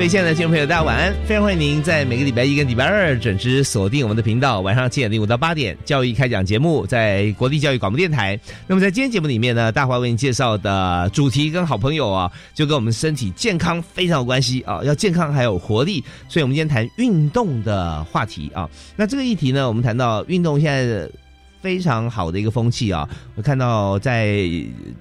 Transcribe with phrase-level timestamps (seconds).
[0.00, 1.14] 各位亲爱的听众朋友，大家晚安！
[1.26, 8.40] 非常欢迎您在每个礼拜一跟礼拜二准时锁定我们的频道，晚上七点零五到八点教育开讲节目，在国立教育广播电台。
[8.66, 18.66] 那么在今天节目里面呢，大华为您介绍的主题跟好朋友啊，就跟我们身体健康非常有关系啊，要健康还有活力，所以我们今天谈运动的话题啊。
[18.96, 21.06] 那这个议题呢，我们谈到运动现在
[21.60, 24.48] 非常好的一个风气啊，我看到在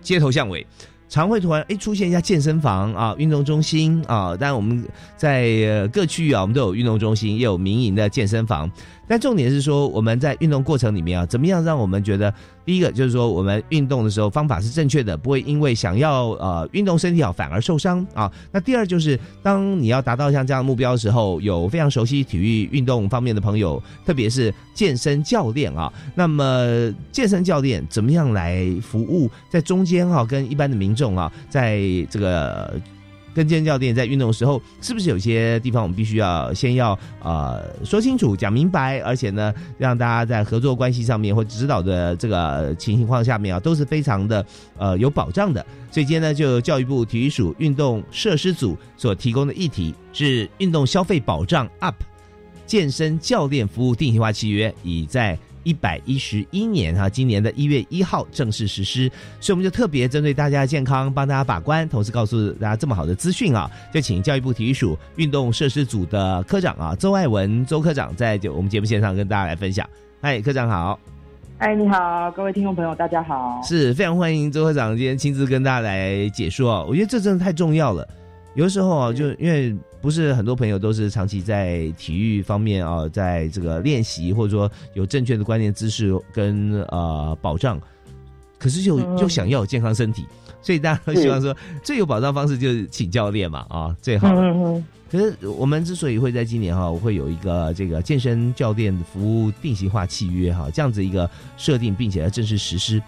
[0.02, 0.67] 街头巷尾。
[1.09, 8.69] 常会突然哎出现一下健身房啊，运动中心啊，但我们在各区域啊，我们都有运动中心，也有民营的健身房。
[9.09, 12.31] 但重点是说，我们在运动过程里面啊，怎么样让我们觉得，
[12.63, 18.31] 第一个就是说，我们运动的时候方法是正确的，不会因为想要呃运动身体好反而受伤啊。
[18.52, 25.91] 那第二就是，当你要达到像这样的目标的时候，有非常熟悉体育运动方面的朋友，特别是健身教练啊。
[26.13, 32.80] 那么健身教练怎么样来服务在中间哈，跟一般的民众啊，在这个。
[33.39, 44.45] 跟健身教练在运动的时候，是不是有些地方我们必须要先要呃说清楚、讲明白，而且呢，让大家在合作关系上面或指导的这个情情况下面啊，都是非常的
[44.77, 45.65] 呃有保障的。
[45.89, 51.93] 所以今天呢，就教育部体育署运动设施组所提供的议题是运动消费保障 UP
[52.65, 55.39] 健身教练服务定型化契约，已在。
[55.64, 59.09] 一百一十一年哈，今年的一月一号正式实施，
[59.39, 69.87] 所以我们就特别针对大家的健康，帮大家把关，同时告诉大家这么好的资讯啊，就请教育部体育署运动设施组的科长啊，周爱文周科长在就我们节目线上跟大家来分享。
[70.21, 70.99] 嗨，科长好。
[71.58, 73.61] 哎，你好，各位听众朋友，大家好。
[73.64, 78.08] 是非常欢迎周科长今天亲自跟大家来解说，我觉得这真的太重要了。
[78.55, 79.76] 有的时候啊，就因为。
[80.02, 87.80] 不是很多朋友都是长期在体育方面啊，在这个练习或者说有正确的观念、姿势跟呃保障，
[88.58, 90.26] 可是就就想要有健康身体，
[90.61, 94.33] 所以大家都希望说最有保障方式就是请教练嘛啊，最好。
[95.11, 103.02] 可是我们之所以会在今年哈，我会有一个这个健身教练服务定型化契约哈，这样子一个设定，并且要正式实施，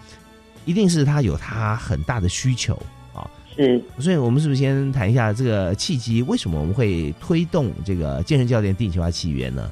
[0.64, 2.76] 一定是他有他很大的需求。
[3.54, 6.22] 是，所以我们是不是先谈一下这个契机？
[6.22, 9.70] 为什么我们会推动这个健身教练定型化契约呢？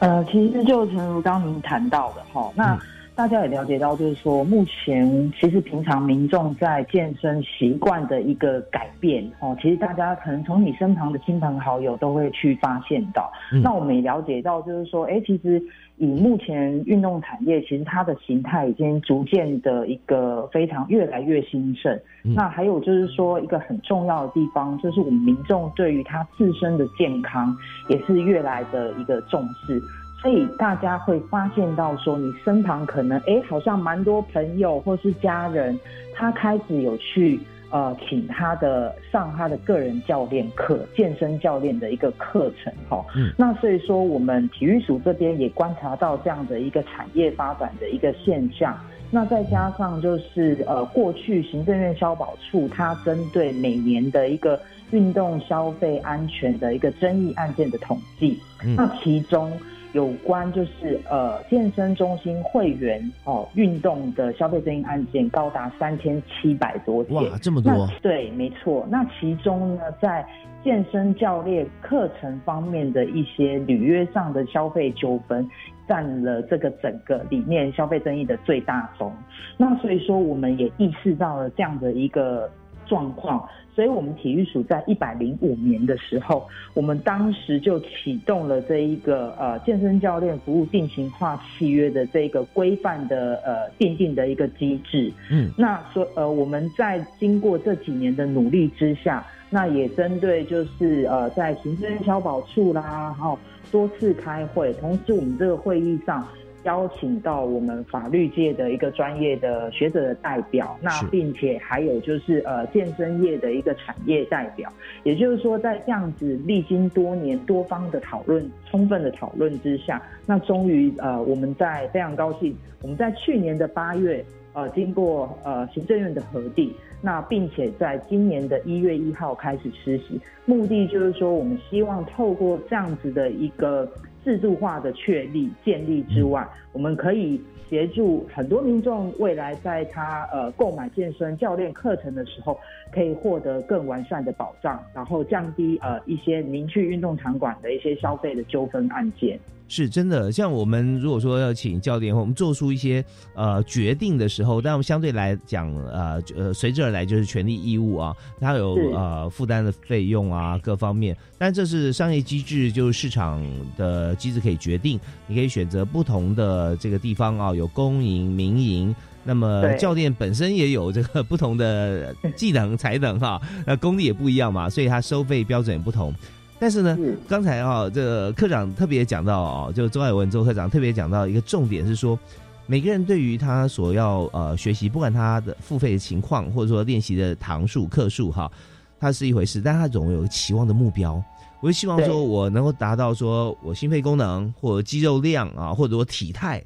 [0.00, 2.78] 呃，其实就诚如刚您谈到的哈，那
[3.14, 13.30] 大家也了解到，就是说目前其实平常民众在健身习惯的一个改变哦，其实大家可能从你身旁的亲朋好友都会去发现到。
[13.62, 15.62] 那我们也了解到，就是说，哎，其实。
[15.96, 22.00] 以目前运动产业，其实它的形态已经逐渐的一个非常越来越兴盛。
[22.22, 27.54] 那还有就是说，一个很重要的地方，就是我们民众对于他自身的健康
[27.90, 29.78] 也是越来的一个重视。
[30.20, 35.78] 所以大家会发现到说，你身旁可能哎，好像蛮多朋友或是家人，
[36.14, 37.40] 他开始有去。
[37.72, 48.76] 呃，请他的上他的个人教练课，健身教练的一个课程，哈，嗯，那所以说我们体育署这边也观察到这样的一个产业发展的一个现象，
[49.08, 58.36] 那再加上就是呃，过去行政院消保处它针对每年的一个运动消费安全的一个争议案件的统计，
[58.76, 59.48] 那其中。
[59.92, 67.88] 有关就是呃健身中心会员哦运动的消费争议案件高达三千七百多件，哇，这么多？
[68.00, 68.86] 对，没错。
[68.90, 70.24] 那其中呢，在
[70.62, 75.48] 健身教练课程方面的一些履约上的消费纠纷，
[75.88, 79.12] 占了这个整个里面消费争议的最大宗。
[79.56, 82.50] 那所以说，我们也意识到了这样的一个。
[82.86, 83.48] 状况，
[83.80, 95.10] 所以我们体育署在一百零五年的时候，我们当时就启动了这一个呃健身教练服务定型化契约的这个规范的呃定定的一个机制。
[95.30, 103.38] 嗯，那说呃我们在经过这几年的努力之下，那也针对就是呃在行政消保处啦，还有
[103.72, 106.22] 多次开会，同时我们这个会议上。
[106.64, 114.70] 邀请到我们法律界的一个专业的学者的代表，那并且还有就是呃健身业的一个产业代表，
[115.02, 124.22] 也就是说在这样子历经多年多方的讨论、充分的讨论之下，那终于呃我们在非常高兴，我们在去年的八月
[124.52, 126.70] 呃经过呃行政院的核定，
[127.00, 133.90] 那并且在今年的一月一号开始实习，目的就是说我们希望透过这样子的一个。
[134.24, 142.58] 制度化的确立建立之外，我们可以协助很多民众未来在他呃购买健身教练课程的时候，
[142.92, 149.38] 可以获得更完善的保障，然后降低呃一些您去运动场馆的一些消费的纠纷案件。
[149.70, 161.16] 是真的，像我们如果说要请教练，我们做出一些呃决定的时候，但我们相对来讲，呃呃，随之而来就是权利义务啊，它有呃负担的费用啊，各方面。
[161.38, 163.40] 但这是商业机制，就是市场
[163.76, 168.92] 的机制可以决定，你可以选择不同的这个地方啊，有公营、民营。
[169.22, 176.12] 那么教练本身也有这个不同的技能才能哈，那功力也不一样嘛，所以他收费标准也不同。
[176.60, 176.96] 但是呢，
[177.26, 182.18] 刚才啊，这个科长特别讲到哦，就周爱文周科长特别讲到一个重点是说，
[182.66, 188.52] 每个人对于他所要呃学习，不管他的付费的情况，或者说练习的堂数课数哈，
[188.98, 191.20] 它是一回事，但他总有期望的目标。
[191.62, 196.62] 我就希望说我能够达到说我心肺功能或者肌肉量啊，或者我体态，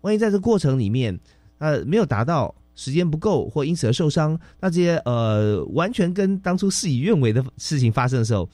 [0.00, 1.20] 万一在这过程里面
[1.58, 8.48] 呃没有达到，时间不够或因此而受伤，那这些呃完全跟当初事与愿违的事情发生的时候。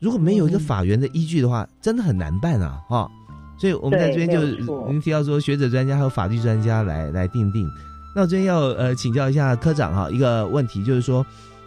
[0.00, 2.80] 如果没有一个法源的依据的话，真的很难办啊！
[2.88, 3.10] 哈，
[3.58, 4.40] 所以我们在这边就
[4.88, 7.68] 您提到说学者专家还有法律专家来来定定。
[8.14, 11.24] 那我这边要呃请教一下科长哈，一个问题就是说，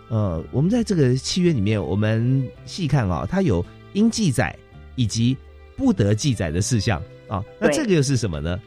[0.10, 3.63] 呃，我们在这个契约里面，我们细看啊，它有
[3.94, 4.56] 应记载
[4.95, 5.38] 以及
[5.75, 8.57] 不得记载的事项啊，那这个又是什么呢？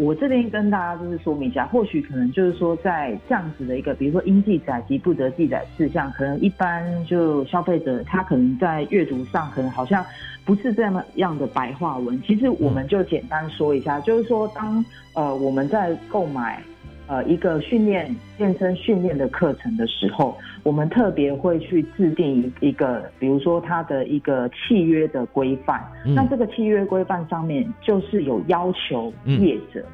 [0.00, 10.02] 我这边跟大家就是说明一下，或许可能就是说，在这样子的一个，比如说应记载及不得记载事项，可能一般就消费者他可能在阅读上可能好像
[10.42, 12.18] 不是这么样的白话文。
[12.22, 14.82] 其实我们就简单说一下，就是说当
[15.12, 16.62] 呃我们在购买
[17.10, 25.84] 呃一个训练健身训练的课程的时候，我们特别会去制定一个，比如说他的一个契约的规范。
[26.14, 29.84] 那这个契约规范上面就是有要求业者，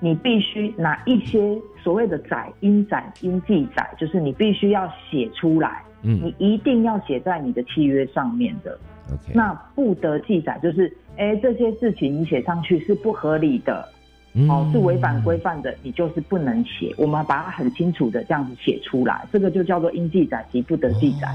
[0.00, 8.76] 你必须拿一些所谓的载应载应记载，就是你必须要写出来，你一定要写在你的契约上面的。
[9.32, 13.88] 那不得记载，就是哎这些事情你写上去是不合理的。
[14.48, 16.92] 哦，是违反规范的，你就是不能写。
[16.98, 21.28] 我们把它很清楚的这样子写出来，这个就叫做应记载及不得记载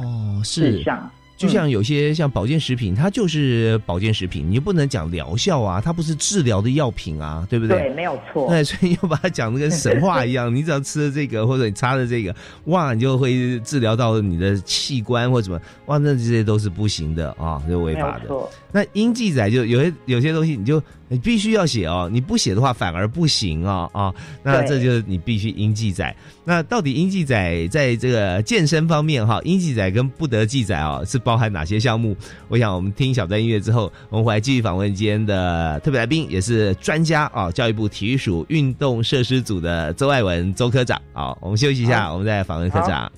[0.43, 1.09] 事项。
[1.37, 7.79] 就像有些像保健食品，它就是保健食品，你不能讲疗效啊，它不是治疗的药品啊，对不对？
[7.79, 8.49] 对，没有错。
[8.49, 12.35] 对，所以要把它讲的跟神话一样，你只要吃了这个，或者你擦了这个，
[12.65, 18.29] 哇，你就会治疗到你的器官或什么，哇，那这些都是不行的啊，就违法的。
[18.73, 24.13] 那应记载就有些有些东西，你就你必须要写哦，你不写的话反而不行啊啊，
[24.43, 26.15] 那这就是你必须应记载。
[26.45, 32.15] 那到底应记载在这个健身方面哈，应记载跟不得记载啊，是包含哪些项目？
[32.47, 41.01] 我想我们听小段音乐之后，我们回来继续访问今天的特别来宾，也是专家啊，教育部体育署运动设施组的周爱文周科长。
[41.13, 43.11] 好，我们休息一下，我们再访问科长。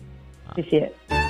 [0.56, 1.21] 谢谢。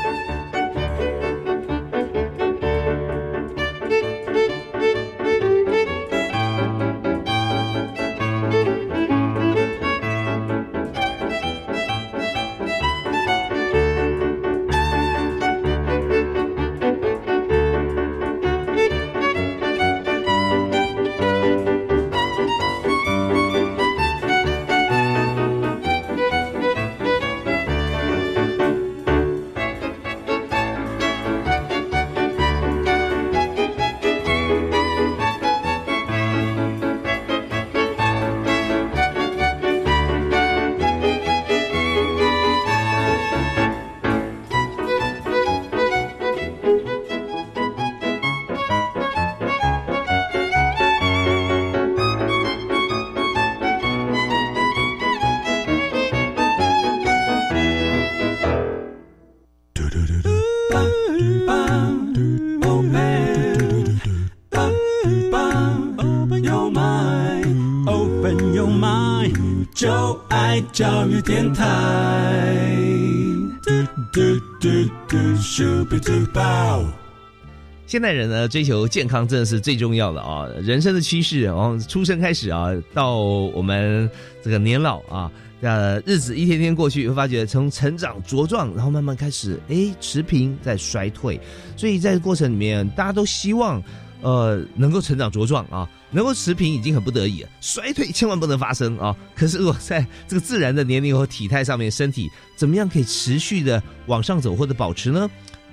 [77.91, 80.47] 现代人呢，追求健康真的是最重要的啊！
[80.63, 84.09] 人生的趋势，从出生开始啊，到我们
[84.41, 85.29] 这个年老啊，
[85.59, 91.37] 呃，日子一天天过去，会发觉从成长茁壮，然后慢慢开始哎持平，在衰退。
[91.75, 93.83] 所以在过程里面，大家都希望
[94.21, 99.13] 呃能够成长茁壮啊，能够持平已经很不得已了，衰退千万不能发生啊！
[99.35, 105.29] 可是如果在这个自然的年龄和体态上面，身体怎么样可以持续的往上走或者保持呢？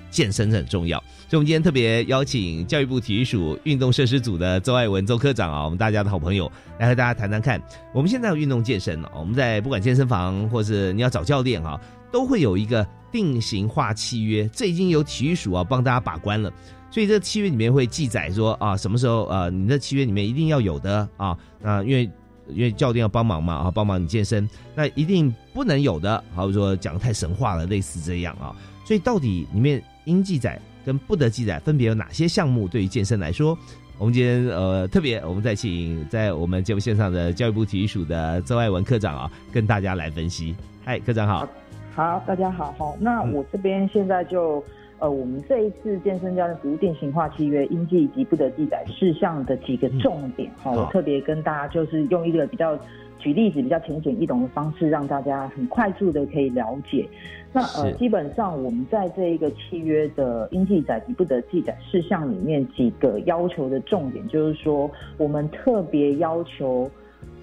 [0.09, 0.97] 健身很重要，
[1.27, 7.61] 所以我们今天特别邀请教育部体育署运动设施组的周爱文周科长啊，我们大家的好朋友来和大家谈谈看。
[7.93, 11.79] 我们现在有运动健身哦，我们在不管健身房或是你要找教练哈，
[12.11, 16.51] 都会有一个定型化契约，这已经有体育署啊帮大家把关了。
[16.91, 22.09] 所以这契约里面会记载说啊，什么时候呃，你的契约里面一定要有的啊，那因为
[22.47, 28.55] 因为教练要帮忙嘛啊，帮忙你健身，那一定不能有的，好比说讲的太神话了，类似这样啊。
[28.83, 32.67] 所以到底里面应记载跟不得记载分别有哪些项目？
[32.67, 33.57] 对于健身来说，
[33.97, 40.55] 我们今天呃特别，我们再请在我们节目线上的教育部体育署的周爱文科长啊，跟大家来分析。
[40.83, 41.47] 嗨，科长好。
[41.93, 42.93] 好，大家好哈。
[42.99, 44.63] 那我这边现在就
[44.97, 52.77] 呃，我们这一次健身教练服务定型化契约应记以及不得记载事项的几个重点哈，我特别跟大家就是用一个比较。
[53.19, 57.07] 举例子比较浅显易懂的方式，让大家很快速的可以了解。
[57.53, 66.89] 那呃，基本上我们在这一个契约的应记载及不得记载事项里面，几个要求的重点就是说，我们特别要求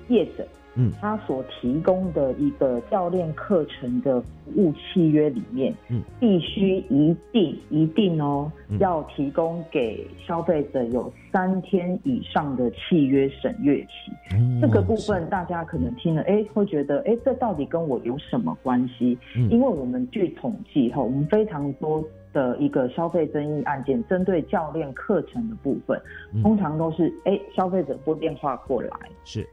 [0.08, 0.46] 业者。
[0.76, 14.36] 嗯，他所提供的一个教练课程的服务契约里面，嗯，必须一定一定哦，要提供给消费者有三天以上的契约审阅期。
[14.60, 19.18] 这个部分大家可能听了，哎，会觉得，哎，这到底跟我有什么关系？
[19.50, 25.98] 因为我们据统计哈，我们非常多的一个消费争议案件，针对教练课程的部分，
[26.42, 28.90] 通常都是，哎，消费者拨电话过来，
[29.24, 29.46] 是。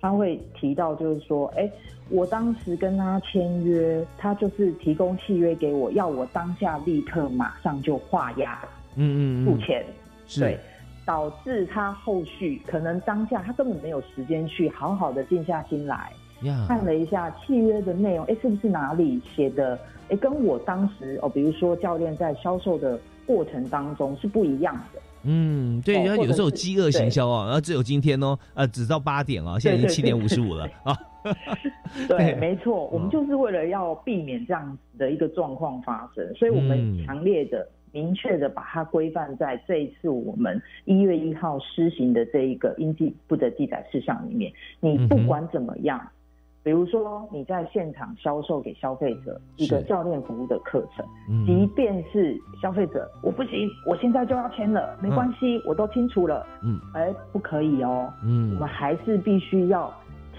[0.00, 1.70] 他会提到，就是说，哎，
[2.08, 8.58] 我当时跟他签约，他就是提供契约给我，要我当下立刻马上就画押，
[8.94, 9.84] 嗯嗯付钱，
[10.38, 10.58] 对，
[11.04, 16.12] 导致他后续可能当下他根本没有时间去好好的静下心来，
[16.68, 19.78] 看了一下契约的内容，哎，是不是哪里写的，
[20.10, 25.00] 哎，跟我当时哦，比如说教练在销售的过程当中是不一样的。
[25.24, 30.96] 嗯，对，然后有时候饥饿行销啊，然后只有今天哦，呃，只到八点啊，现在已经七点五十五了啊。
[32.08, 46.00] 对，没错，我们就是为了要避免这样子的一个状况发生，所以我们强烈的、明确的把它规范在这一次我们一月一号施行的这一个应记不得记载事项里面，你不管怎么样。
[46.68, 51.02] 比如说你在现场销售给消费者一个教练服务的课程，
[51.46, 59.90] 即便是消费者我不行，我现在就要签了，没关系，我都清楚了，嗯，哎，不可以哦，嗯，我们还是必须要。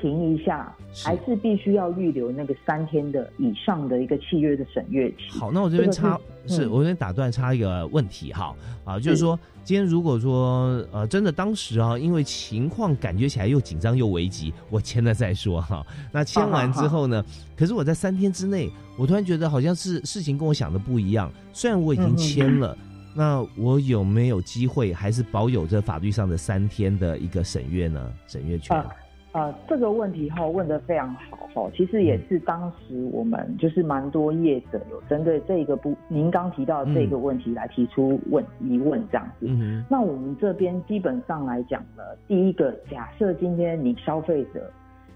[0.02, 5.18] 停一下，还是必须要预留那个三天的以上的一个契约的审阅期。
[5.30, 15.86] 好，那我这边插，是我这边打断插一个问题哈，啊，就是说今天如果说呃真的当时啊，因为情况感觉起来又紧张又危急，我签了再说哈。
[16.12, 17.24] 那签完之后呢，
[17.56, 21.32] 可是我在三天之内，我突然觉得好像是事情跟我想的不一样。
[21.54, 22.78] 虽然我已经签了，
[23.14, 28.12] 那我有没有机会还是保有着法律上的三天的一个审阅呢？
[28.28, 28.84] 审阅权？
[29.32, 39.46] 呃，这个问题哈问得非常好哈，其实也是当时我们就是蛮多业者有针对这个不，您刚提到这个问题来提出问疑问这样子。
[39.48, 44.68] 嗯那我们这边基本上来讲呢，第一个假设今天你消费者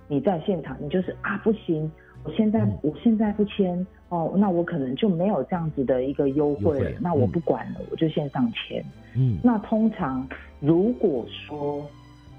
[0.08, 1.91] 你在现场，你就是啊不行，
[2.24, 8.86] 我现在我现在不签哦，那我可能就没有这样子的一个优惠了，那我不管了，我就线上签。
[9.17, 9.39] 嗯。
[9.43, 10.27] 那通常
[10.60, 11.84] 如果说。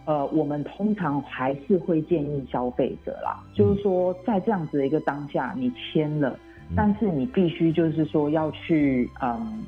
[0.07, 6.39] 呃，我们通常还是会建议消费者啦，就是说在这样子的一个当下，你签了，
[6.77, 9.65] 但是你必须就是说要去嗯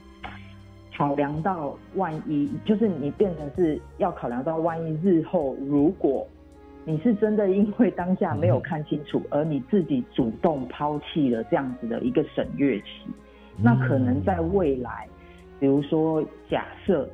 [0.95, 6.26] 考量到万一，就是你变成是要考量到万一日后，如果
[6.85, 12.87] 你是真的因为当下没有看清楚，而你自己主动抛弃了这样子的一个审阅期，
[13.57, 15.09] 那可能在未来，
[15.59, 17.09] 比如说假设。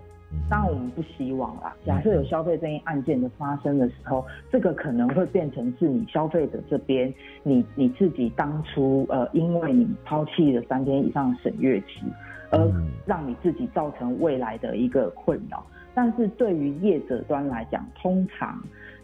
[0.48, 1.74] 当然我们不希望啦。
[1.84, 7.12] 假设有消费争议案件的发生的时候，这个可能会变成是你消费者这边，
[7.42, 12.02] 你你自己当初呃，因为你抛弃了三天以上的审阅期，
[12.50, 12.70] 而
[13.06, 15.64] 让你自己造成未来的一个困扰。
[15.94, 18.58] 但是对于业者端来讲，通常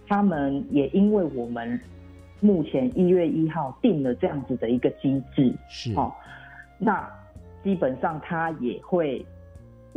[0.06, 1.78] 他们也因为我们
[2.40, 6.12] 目前一月一号定了这样子的一个机制，是哦，
[6.78, 7.06] 那
[7.62, 9.25] 基本上他也会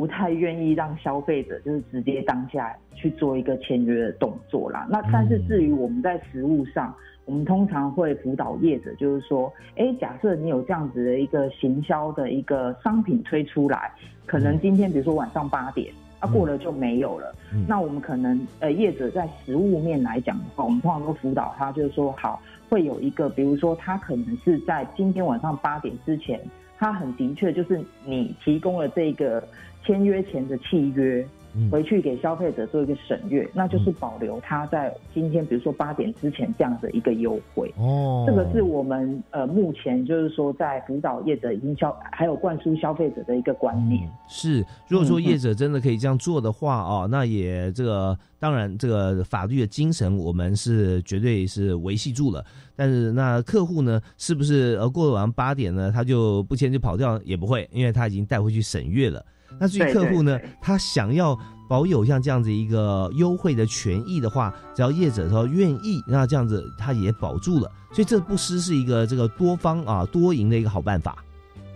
[0.01, 4.87] 不太愿意让消费者就是直接当下去做一个签约的动作啦。
[4.89, 6.91] 那但是至于我们在实物上，
[7.25, 13.91] 我们通常会辅导业者，就是说，哎，假设你有这样子的一个行销的一个商品推出来，
[14.25, 15.93] 可能今天比如说晚上八点。
[16.19, 17.33] 啊，过了就没有了。
[17.67, 22.39] 那我们可能呃，业者在实物面来讲的话，我们通常都辅导他，就是说好
[22.69, 26.39] 会有一个，比如说他可能是在今天晚上八点之前，
[26.81, 29.47] 它很的确就是你提供了这个
[29.85, 31.23] 签约前的契约。
[31.71, 37.73] 回去给消费者做一个审阅，那就是保留他在今天，比如说八点之前这样的一个优惠。
[37.77, 44.09] 哦，这个是我们呃目前就是说在辅导业者营销还有灌输消费者的一个观念。
[44.27, 52.43] 是，如果说业者真的可以这样做的话哦，那也这个当然这个法律的精神我们是绝对是维系住了。
[52.75, 59.23] 但是那客户呢，是不是呃过了晚上八点呢，他就不签就跑掉也不会，因为他已经带回去审阅了。
[59.59, 61.37] 那至于客户呢，他想要
[61.69, 67.71] 保有像这样子一个优惠的权益的话，只要业者说愿意，那这样子他也保住了。
[67.93, 71.23] 所以这不失是一个这个多方啊多赢的一个好办法。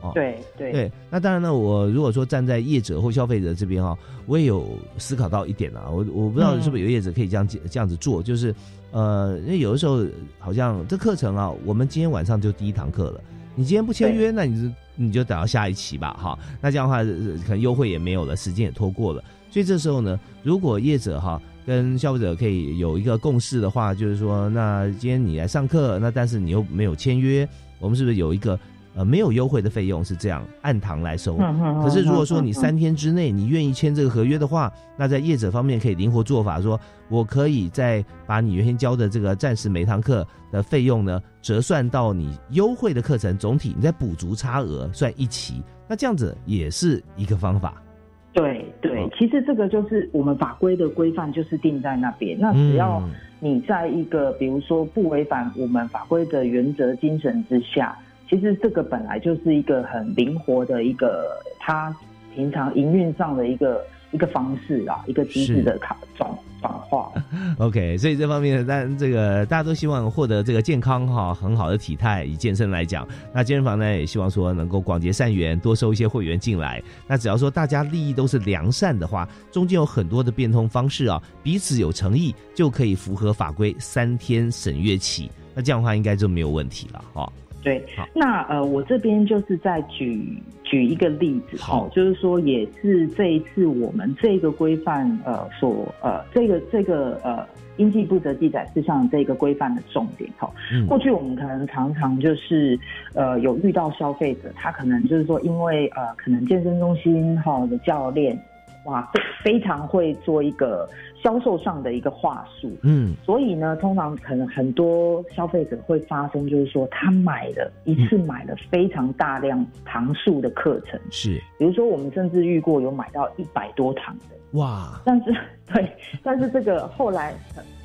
[0.01, 0.91] 哦，对对对。
[1.09, 4.67] 那当然呢，我如果说站在业者或消费者这边哈，我也有
[4.97, 8.53] 思考到一点啊，我我不知道是不是有业者可以这样这样子做，就是
[8.91, 10.05] 呃，因为有的时候
[10.39, 13.21] 好像这课程啊，我们今天晚上就第一堂课了，
[13.55, 14.71] 你今天不签约，那你是。
[14.95, 17.03] 你就等到下一期吧，哈，那这样的话
[17.43, 27.47] 可能优惠也没有了，时间也拖过了，所以这时候呢，如果业者哈跟消费者可以有一个共识的话，就是说，那今天你来上课，那但是你又没有签约，
[27.79, 28.59] 我们是不是有一个？
[28.95, 31.35] 呃，没有优惠的费用是这样按堂来收。
[31.83, 45.61] 可是如果说你三天之内你愿意签这个合约的话，那在业者方面可以灵活做法，说我可以再把你原先交的这个暂时每堂课的费用呢折算到你优惠的课程总体，你再补足差额算一期。
[45.89, 47.83] 那这样子也是一个方法。
[48.31, 52.37] 对对，其实这个就是我们法规的规范就是定在那边。
[52.39, 53.03] 那只要
[53.41, 57.93] 你在一个比如说不违反我们法规的原则精神之下。
[58.29, 61.27] 其实这个本来就是一个很灵活的一个，
[61.59, 61.95] 它
[62.33, 66.29] 平常营运上的一个一个方式啊，一个机制的转转
[66.61, 67.11] 转化。
[67.59, 72.23] OK，所以这方面，但这个大家都希望获得这个健康哈，很好的体态。
[72.23, 76.81] 以健身来讲，那健身房呢也希望说能够广结善缘，多收一些会员进来。
[77.07, 85.29] 那只要说大家利益都是良善的话，中间有很多的变通方式啊，彼此有诚意就可以符合法规三天审阅期。
[85.53, 87.31] 那这样的话应该就没有问题了哈。
[87.65, 97.43] 对，那呃，我这边就是在举举一个例子，哦，就是说，也是这一次我们这个规范，呃，所呃，这个这个呃，
[97.77, 100.47] 应记不得记载事项这个规范的重点，哈，
[100.87, 102.79] 过去我们可能常常就是
[103.15, 108.39] 呃，有遇到消费者，他可能就是说，因为呃，可能健身中心哈的教练。
[108.85, 109.01] 哇，
[109.43, 110.87] 非非常会做一个
[111.25, 125.35] 销售上的一个话术，嗯，所以呢，通常可能很多消费者会发生，就是说他买了一次买了非常大量堂数的课程，是，比如说我们甚至遇过有买到一百多堂的，哇，但是
[125.73, 127.33] 对，但是这个后来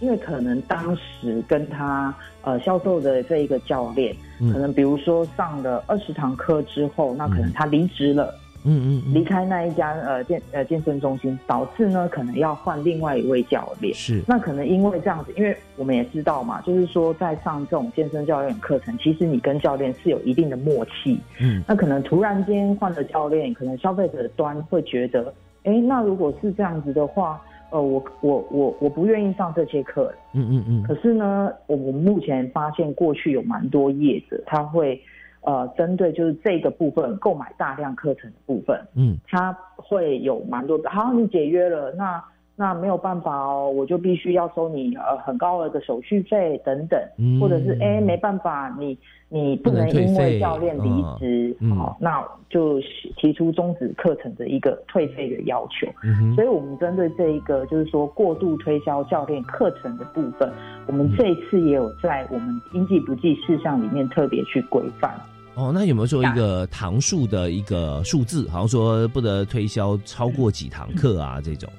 [0.01, 4.15] 因为可能当时跟他呃销售的这一个教练，
[4.53, 8.35] 可能比如说上了二十堂课之后，那可能他离职了。
[8.65, 13.95] 嗯嗯，离开那一家呃健呃健身中心，导致呢可能要换另外一位教练。
[13.95, 21.19] 是，那可能因为这样子，因为我们也知道嘛，就是说在上这种健身教练课程，其实你跟教练是有一定的默契。
[21.41, 25.33] 嗯，那可能突然间换了教练，可能消费者端会觉得，
[25.65, 30.13] 哎，那如果是这样子的话，呃，我我我我不愿意上这些课。
[30.35, 30.83] 嗯嗯嗯。
[30.83, 35.01] 可是呢，我们目前发现过去有蛮多业者他会。
[35.43, 40.91] 呃，针对就是这个部分购买大量课程的部分，嗯，它会有蛮多的。
[40.91, 42.23] 好，你解约了，那
[42.57, 47.01] 那没有办法哦，我就必须要收你呃很高额的手续费等等，
[47.41, 48.99] 或者是哎没办法，你
[49.31, 52.79] 你不能因为教练离职，好，那就
[53.17, 55.87] 提出终止课程的一个退费的要求。
[56.35, 60.53] 所以，我们针对这一个就是说过度推销教练课程的部分，
[60.87, 65.19] 我们这一次也有在我们应记不计事项里面特别去规范。
[65.55, 68.49] 哦，那有没有说一个堂数的一个数字？
[68.49, 71.71] 好像说不得推销超过几堂课啊这种。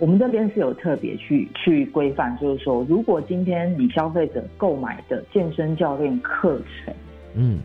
[0.00, 6.94] 我们这边是有特别去去规范，就是说，如果今天你消费者购买的健身教练课程，
[7.34, 7.60] 嗯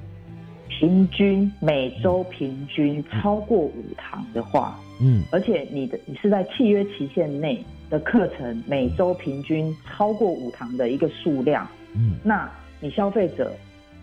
[0.68, 13.52] 平均每周平均超过五堂的话，嗯而且你的你是在契约期限内的课程每周平均超过五堂的一个数量，嗯那你消费者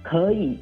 [0.02, 0.58] 可以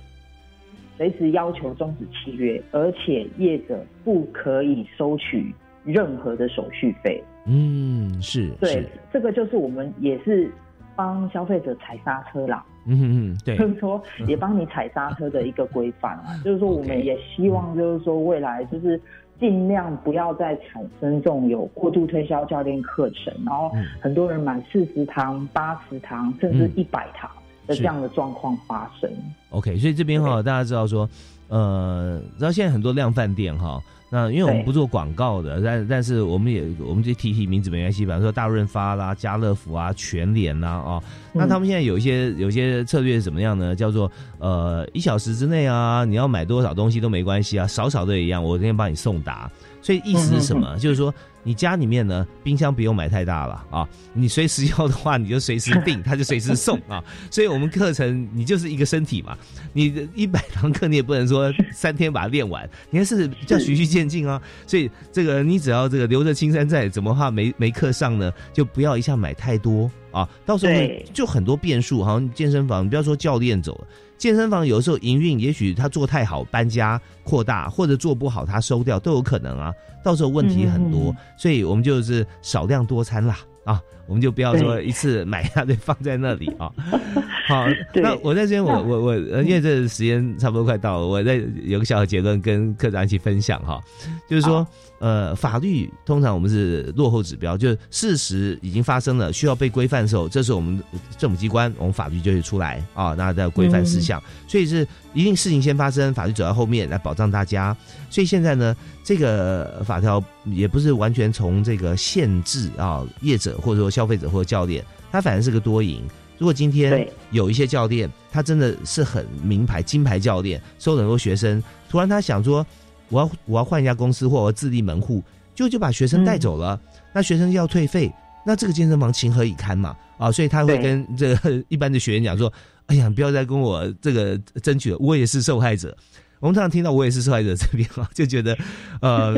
[0.97, 5.55] 随时要求终止契约，而且业者不可以收取
[5.85, 7.23] 任何的手续费。
[7.47, 10.51] 嗯，是对是，，这个就是我们也是
[10.97, 13.57] 帮消费者踩刹车啦，嗯哼哼，对。
[13.59, 16.27] 就是说也帮你踩刹车的一个规范啊。
[16.45, 18.99] 就是说，我们也希望就是说未来就是
[19.39, 23.85] 尽量不要再产生这种有过度推销教练课程，然后嗯。
[24.01, 26.73] 很多人买四十堂、八十堂甚至嗯。
[26.77, 27.31] 一百堂
[27.67, 29.11] 的这样的状况发生。
[29.51, 31.09] OK，所以这边哈，大家知道说，
[31.49, 43.75] 呃，知道现在很多量贩店哈，那因为我们不做广告的，但但是我们也我们就提提名字没关系，比方说大润发啦、家乐福啊、全联啦啊、哦，那嗯他们现在有一些有一些策略是怎么样呢？
[43.75, 49.51] 叫做呃一小时之内啊，你要买多少东西都没关系啊，少少的也一样，我今天帮你送达。
[49.83, 50.77] 所以意思是什么？
[50.79, 57.05] 就是说你家里面呢，冰箱不用买太大了啊，你随时要的话，你就随时订， 他就随时送啊。
[57.31, 59.37] 所以我们课程你就是一个身体嘛，
[59.73, 64.41] 你一百堂课你也不能说三天把它练完，你还是叫循序渐进啊。
[64.67, 68.33] 所以这个你只要这个留着青山在，怎么话没没课上呢？
[68.53, 70.73] 就不要一下买太多啊，到时候
[71.13, 72.03] 就很多变数。
[72.03, 73.87] 好像健身房，你不要说教练走了。
[74.25, 79.71] 健身房有时候营运，也许他做太好，搬家扩大，或者做不好，他收掉都有可能啊。
[80.03, 86.71] 到时候问题很多，嗯所以我们就是少量多餐啦啊，我们就不要说一次买一大堆放在那里啊。
[87.47, 93.79] 好，那我在这边，我我我，呃因为这个时间差不多快到了，我在有个小的结论跟科长一起分享哈，
[94.27, 94.67] 就是说，
[94.99, 100.83] 呃，法律通常我们是落后指标，就是事实已经发生了，需要被规范的时候，这时候我们
[101.19, 107.77] 政府机关，我们法律就会出来啊，那在规范事项，所以是一定事情先发生，法律走在后面来保障大家。
[108.09, 116.03] 所以现在呢，这个法条也不是完全从这个限制啊业者或者说消费者或者教练，他反而是个多赢。
[116.37, 122.67] 如果今天有一些教练，他真的是很名牌金牌教练，收了很多学生，突然他想说，
[123.09, 125.23] 我要我要换一家公司，或我要自立门户，
[125.55, 126.79] 就就把学生带走了，
[127.13, 128.13] 那学生要退费，
[128.45, 129.97] 那这个健身房情何以堪嘛？
[130.19, 132.53] 啊，所以他会跟这个一般的学员讲说，
[132.87, 135.97] 哎呀，不要再跟我这个争取了，我也是受害者。
[136.45, 138.55] 我们常常听到我也是受害者这边哈，就觉得，
[139.01, 139.35] 呃，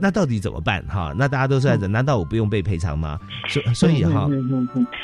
[0.00, 1.14] 那到底怎么办哈？
[1.16, 3.16] 那大家都受害者，难道我不用被赔偿吗？
[3.48, 4.28] 所所以哈，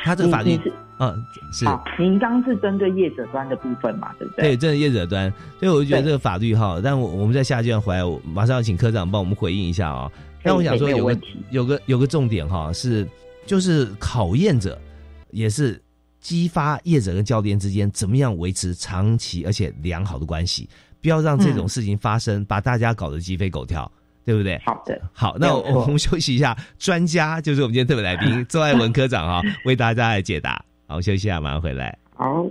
[0.03, 0.59] 他这个法律
[0.99, 1.15] 嗯
[1.53, 4.57] 是好，您刚刚是针对业者端的部分嘛，对不对，对？
[4.57, 10.11] 针对业者端，所以我就觉得对这个法律哈，但我我们在下阶段回来，我马上要请科长帮我们回应一下啊、
[10.43, 11.21] 但我想说有个有
[11.51, 13.07] 有个有个重点哈，是
[13.47, 14.77] 就是考验者，
[15.31, 15.81] 也是
[16.19, 20.69] 激发业者跟教练之间怎么样维持长期而且良好的关系，
[21.01, 23.91] 不要让这种事情发生，把大家搞得鸡飞狗跳，
[24.25, 24.61] 对不对？
[24.65, 30.63] 好的，好，那我我们休息一下，专家就是我们今天特别来宾 周爱文科长哈，为大家来解答。
[30.87, 31.97] 好，我休息一下，马上回来。
[32.15, 32.45] 好。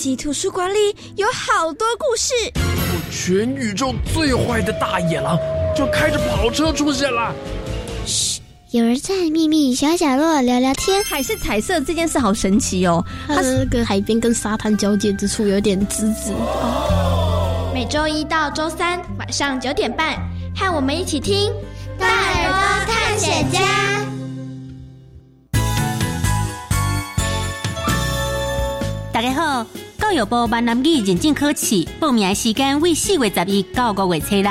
[0.00, 0.78] 奇图书馆里
[1.16, 2.32] 有好多故事。
[3.12, 5.38] 全宇宙最坏的大野狼
[5.76, 7.34] 就开着跑车出现了。
[8.06, 11.04] 嘘，有人在秘密小角落聊聊天。
[11.04, 16.32] 海是彩色这件事好神奇哦，它是跟海边跟沙滩交界之处有点滋滋。
[17.74, 20.16] 每周一到周三晚上九点半，
[20.56, 21.52] 和我们一起听
[21.98, 23.60] 《大耳朵探险家》。
[29.12, 29.66] 大家好，
[30.10, 34.50] 教育部闽南语认证考试报名时间为四月十一到五月初六。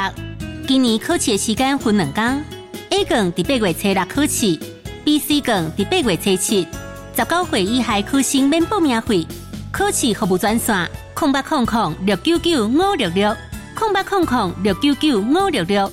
[0.65, 2.45] 今年考试的时间分两天
[2.91, 4.58] ，A 卷伫八月初六考试
[5.04, 6.65] ，B、C 卷伫八月初七。
[7.13, 9.28] 十九岁以下考生免报名费。
[9.69, 13.36] 考试服务专线：空八空空六九九五六六，
[13.76, 15.91] 空八空空六九九五六六。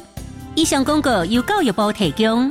[0.55, 2.48] 以上广告由教育部提供。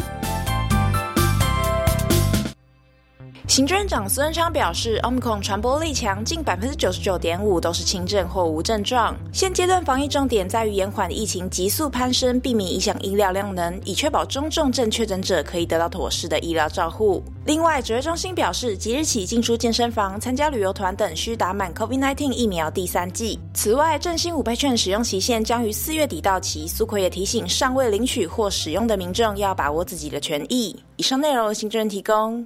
[3.56, 9.16] 行政长孙昌表示，Omicron 传播力强，近百分之九十九点五都是轻症或无症状。
[9.32, 17.24] 现阶段防疫重点在于延缓疫情急速攀升，避免影响医疗量能，以确保中重症确诊者可以得到妥适的医疗照护。
[17.46, 23.40] 另外，指挥中心表示，即日起进出健身房、参加旅游团等需打满 COVID-19 疫苗第三剂。
[23.54, 26.68] 此外，振兴五倍券使用期限将于四月底到期。
[26.68, 30.78] 苏奎也提醒尚未领取或使用的民众要把握自己的权益。
[30.98, 32.46] 以上内容，行政提供。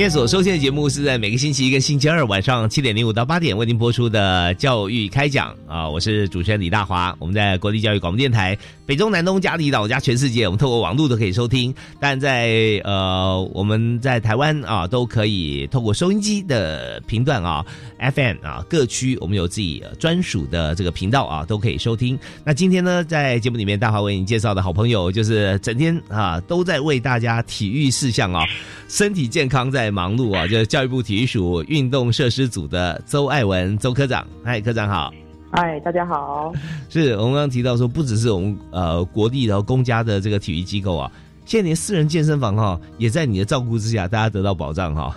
[0.00, 5.54] 今天所收听的节目是在每个星期一跟星期二晚上七点零五到八点为您播出的教育开讲。
[5.68, 17.62] 啊，我是主持人李大华，我们在国立教育广播电台北中南东加离岛加全世界，我们透过网络都可以收听，但在呃我们在台湾啊都可以透过收音机的频段啊
[17.98, 22.18] FM 啊各区我们有自己专属的这个频道啊都可以收听。
[22.42, 28.46] 那今天呢，在节目里面大华为您介绍的好朋友就是整天啊都在为大家体育事项啊
[28.88, 34.26] 身体健康在忙碌啊，就是教育部体育署运动设施组的周爱文周科长。
[34.44, 35.12] 嗨，科长好。
[35.52, 36.52] 嗨，大家好。
[36.88, 41.10] 是我们刚刚提到说，不只是我们呃国立的公家的这个体育机构啊，
[41.50, 45.16] 现在连私人健身房哈、也在你的照顾之下，大家得到保障哈、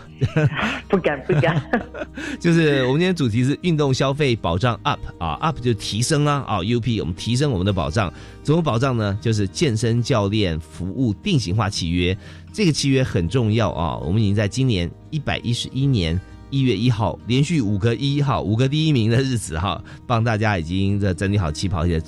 [0.89, 1.63] 不 敢不敢。
[2.41, 9.15] 就是我们今天主题是运动消费保障 up 啊，up 就是提升啊啊 UP 我们提升我们的保障，怎么保障呢？
[9.22, 12.17] 就是健身教练服务定型化契约，
[12.52, 13.96] 这个契约很重要啊。
[14.00, 16.19] 我们已经在今年一百一十一年
[16.50, 22.02] 一月一号，连续五个一号五个第一名的日子哈，帮大家已经这整理好起跑线，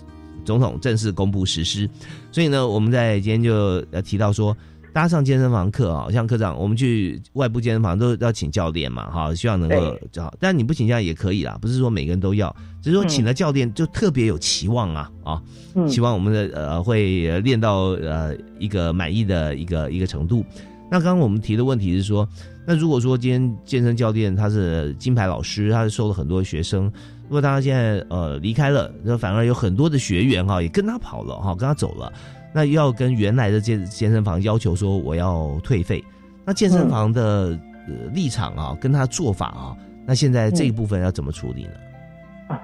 [0.46, 1.90] 总统正式公布实施。
[2.32, 3.54] 所以呢，我们在今天就
[3.92, 4.56] 呃提到说。
[4.94, 10.34] 大家上健身房课啊，像科长，我们去外部健身房都要请教练嘛，哈，希望能够就好。
[10.40, 20.46] 但你不请教也可以啦，不是说每个人都要，只是说请了教练就特别有期望啊啊，嗯希望我们的呃会呃练到呃一个满意的一个一个程度。
[20.90, 22.26] 那刚刚我们提的问题是说，
[22.66, 26.90] 那如果说今天健身教练他是金牌老师，他是收了很多学生，
[27.28, 32.12] 如果他现在呃离开了，那反而有很多的学员哈也跟他跑了哈，跟他走了。
[32.54, 36.04] 那要跟原来的健健身房要求说我要退费，
[36.46, 37.58] 那健身房的、
[37.88, 42.58] 呃、立场啊，跟他做法啊，那现在这一部分要怎么处理呢？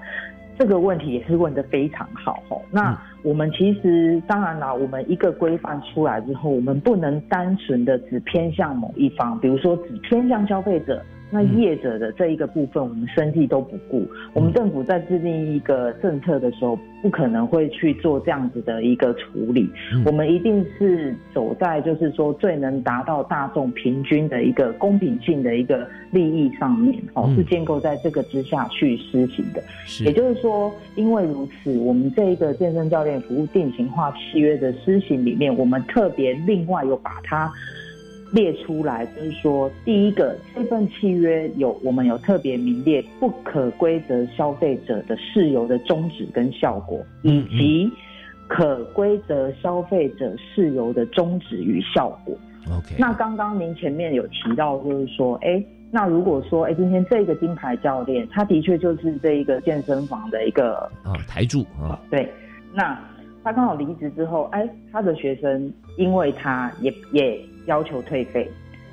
[0.59, 2.61] 这个问题也是问的非常好哦。
[2.69, 11.03] 那我们其实当然啦，我们一个规范出来之后，我们不能单纯的只偏向某一方，比如说只偏向消费者。
[11.31, 14.05] 那业者的这一个部分，我们生计都不顾。
[14.33, 19.69] 我们政府在制定一个政策的时候，不可能会去做这样子的一个处理。
[20.05, 29.63] 我们一定是走在就是说最能达到大众平均的一个公平性的一个利益上面，哦，是建构在这个之下去施行的。
[30.03, 37.49] 也就是说，因为如此，我们这一个健身教练服务定型化契约的施行里面，我们特别另外有把它。
[38.31, 47.91] 列出来，就是说，第一个，这份契约有我们有特别名列不可规则消费者的事由的宗旨跟效果，以及
[48.47, 52.35] 可规则消费者事由的宗旨与效果。
[52.67, 62.31] OK，那刚刚您前面有提到，就是说，哎，那如果说，哎，今天这个金牌教练，他的确就是这一个健身房的一个啊台柱啊，对，
[62.73, 62.97] 那
[63.43, 68.49] 他刚好离职之后，哎，他的学生因为他也也要求退费，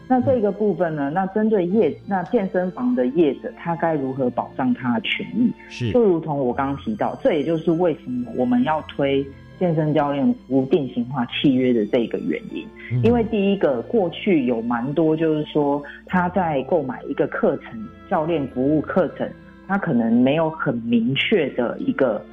[0.08, 5.52] 那这个部分呢，那针对业那健身房的业者，他该如何保障他的权益？
[5.68, 9.26] 是，就如同我刚刚提到，这也就是为什么我们要推。
[9.58, 12.64] 健身教练服务定型化契约的这个原因，
[13.02, 19.28] 因为第一个过去有蛮多，就是说他在购买一个课程，教练服务课程，
[19.66, 22.24] 他可能没有很明确的一个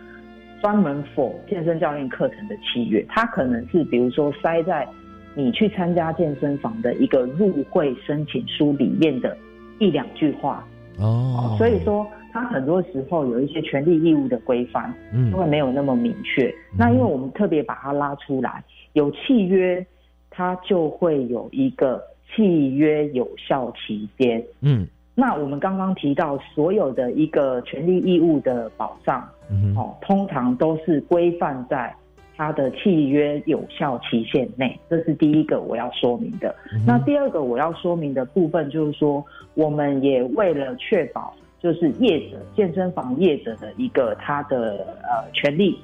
[0.61, 4.87] 专门 for 健身教练课程的契约，他可能是比如说塞在
[5.35, 9.37] 你去参加健身房的一个入会申请书里面的
[9.77, 10.65] 一两句话
[10.97, 12.07] 哦，所以说。
[12.37, 16.53] 它很多时候有一些权利义务的规范，嗯，因为没有那么明确。
[16.77, 19.85] 那因为我们特别把它拉出来，有契约，
[20.29, 24.43] 它就会有一个契约有效期间。
[24.59, 31.95] 嗯，那我们刚刚提到所有的一个权利义务的保障，嗯哦，通常都是规范在
[32.37, 34.79] 它的契约有效期限内。
[34.89, 36.53] 这是第一个我要说明的。
[36.85, 41.33] 那第二个我要说明的部分就是说，我们也为了确保。
[41.57, 45.79] 就是业者健身房业者的一个他的呃权利。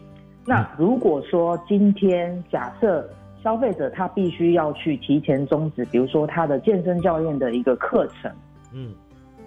[0.45, 3.09] 那如果说今天假设
[3.41, 8.31] 消费者他必须要去提前终止，比如说他的健身教练的一个课程，
[8.71, 8.93] 嗯，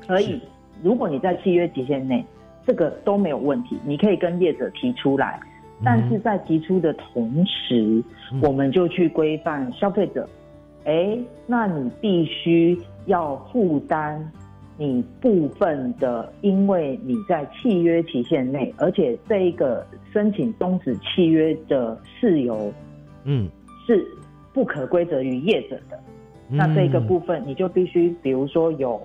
[0.09, 0.41] 可以。
[0.83, 2.25] 如果你在契约期限内，
[2.67, 5.39] 这个都没有问题，你可以跟业者提出来。
[5.83, 8.03] 但是在提出的同时，
[8.43, 10.29] 我们就去规范消费者，
[10.85, 14.31] 哎，那你必须要负担。
[14.77, 22.73] 你部分的，因为你在契约期限内，而且这一个申请终止契约的事由，
[23.23, 23.49] 嗯，
[23.87, 24.05] 是
[24.53, 25.97] 不可归责于业者的。
[26.49, 29.01] 那这个部分，你就必须，比如说有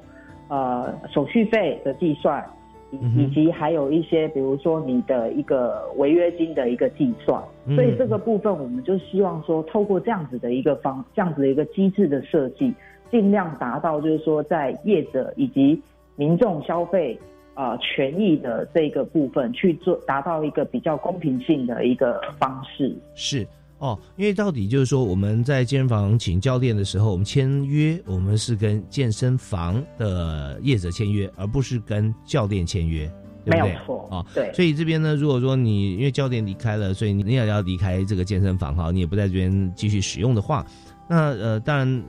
[0.48, 2.44] 呃手续费的计算，
[2.92, 7.42] 以以及还有一些，比如说你的一个违约金的一个计算。
[7.76, 12.74] 所以这个部分，我们就希望说，透过这样子的一个方，这样子的一个机制的设计。
[13.12, 15.82] 尽量达到，就是说，在业者以及
[16.16, 17.20] 民众消费
[17.56, 22.96] 啊权益的这个部分去做，达到一个比较公平性的一个方式。
[23.16, 23.48] 是
[23.80, 33.12] 哦，因为到底就是说，我们在健身房请教练的时候，我们签约，我们是跟健身房的业者签约，而不是跟教练签约，
[33.44, 33.78] 对不对？
[33.86, 34.54] 错啊，对。
[34.54, 40.66] 所以这边呢，如果说你因为教练离开了，所以你也要离开这个健身房哈，你也不在这边继续使用的话，
[41.10, 42.04] 那呃，当然。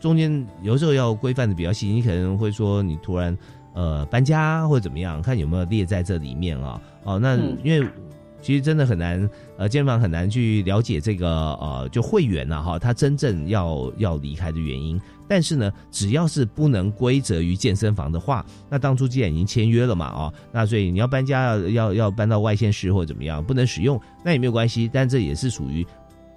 [0.00, 3.38] 中间有时候要规范的比较细，你可能会说你突然
[3.72, 6.82] 呃搬家或者怎么样，看有没有列在这里面啊？
[7.04, 7.88] 哦，那因为
[8.42, 15.00] 其实真的很难，呃，健身房很难去了解这个呃，就会员呐哈，他真正要要离开的原因。
[15.28, 25.86] 但是呢，只要是不能归责于健身房的话，那当初既然已经签约了嘛，哦，那所以你要搬家要要要搬到外县市或怎么样，不能使用，那也没有关系，但这也是属于。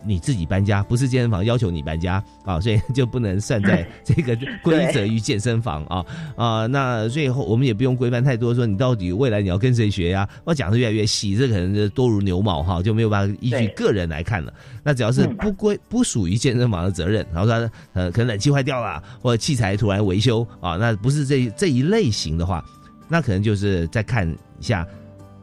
[0.06, 6.66] 你自己搬家，不是健身房要求你搬家啊， 所以就不能算在 这个规则于健身房啊啊。
[6.68, 10.28] 那最后我们也不用规范太多，说你到底未来你要跟谁学呀？
[10.44, 14.54] 我讲的越来越细，这可能就多如牛毛哈，就没有办法依据个人来看了。
[14.84, 22.64] 那只要是不归不属于健身房的责任，然后说呃可能冷气坏掉了，或者器材突然维修啊，那不是这这一类型的话，
[23.08, 24.86] 那可能就是再看一下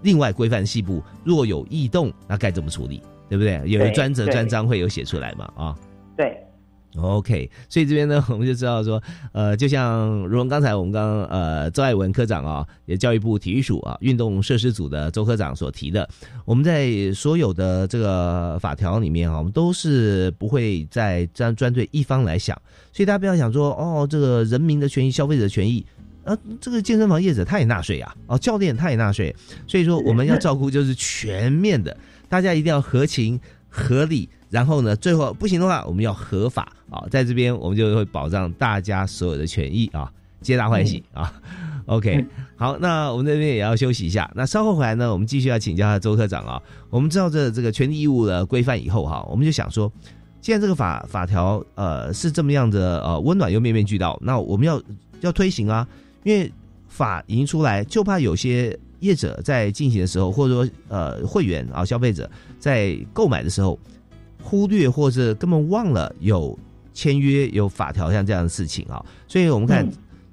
[0.03, 3.03] 另外规范细部，若有异动，那该怎么处理？
[3.33, 3.62] 对不对？
[3.64, 5.51] 有专责专章会有写出来嘛？
[5.57, 5.75] 啊，
[6.14, 6.37] 对
[7.01, 7.51] ，OK。
[7.66, 16.07] 所以这边呢， 我们就知道说，呃，就像如同刚才我们刚刚呃周爱文科长啊，也教育部体育署啊运动设施组的周科长所提的，
[16.45, 22.55] 我们在所有的这个法条里面啊，我们都是不会在专专对一方来想。
[22.92, 25.87] 所以大家不要想说，哦，这个人民的权益、消费者的权益，
[26.25, 29.35] 啊，这个健身房业者他也纳税啊，哦，教练他也纳税，
[29.66, 31.97] 所以说我们要照顾就是全面的。
[32.33, 40.10] 大家一定要合情合理，然后呢，最后不行的话，我们要合法啊，在这边我们就会保障大家所有的权益啊，
[40.40, 41.30] 皆大欢喜啊。
[41.85, 42.24] OK，
[42.56, 44.30] 好，那我们这边也要休息一下。
[44.35, 46.62] 那稍后回来呢，我们继续要请教周科长啊。
[46.88, 49.92] 我们知道这这个权利义务的规范以后哈，我们就想说，
[50.40, 54.83] 既然这个法法条呃是这么样的呃温暖又面面俱到，那我们要
[55.20, 55.87] 要推行啊，
[56.24, 56.50] 因为
[56.88, 58.78] 法已经出来，就怕有些。
[59.03, 63.79] 业者在进行的时候，或者说呃会员啊消费者在购买的时候，
[64.42, 66.59] 忽略或者根本忘了有
[66.94, 69.87] 签约有法条像这样的事情啊，所以我们看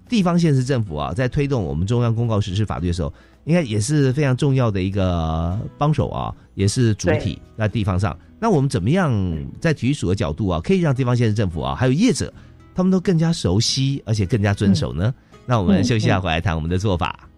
[0.08, 3.14] 地方县市政府啊，在推动我们中央公告实施法律的时候，
[3.46, 8.18] 应该也是非常重要的一个帮手啊，也是主体在地方上。
[8.40, 9.14] 那我们怎么样
[9.60, 12.34] 在体育署的角度啊，可以让地方县市政府啊，还有业者，
[12.74, 15.14] 他们都更加熟悉，而且更加遵守呢？
[15.46, 17.29] 那我们休息一下，回来谈我们的做法。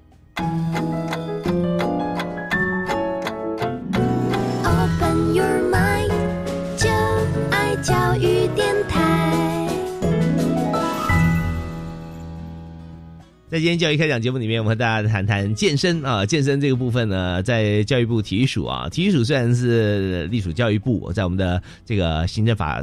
[4.64, 6.10] Open your mind，
[6.78, 6.90] 就
[7.50, 9.68] 爱教育电台。
[13.50, 22.82] 在今天教育开讲节目里面，我们和大家谈谈健身啊，健身这个部分呢，在教育部体育署啊，体育署虽然是隶属教育部，在我们的这个行政法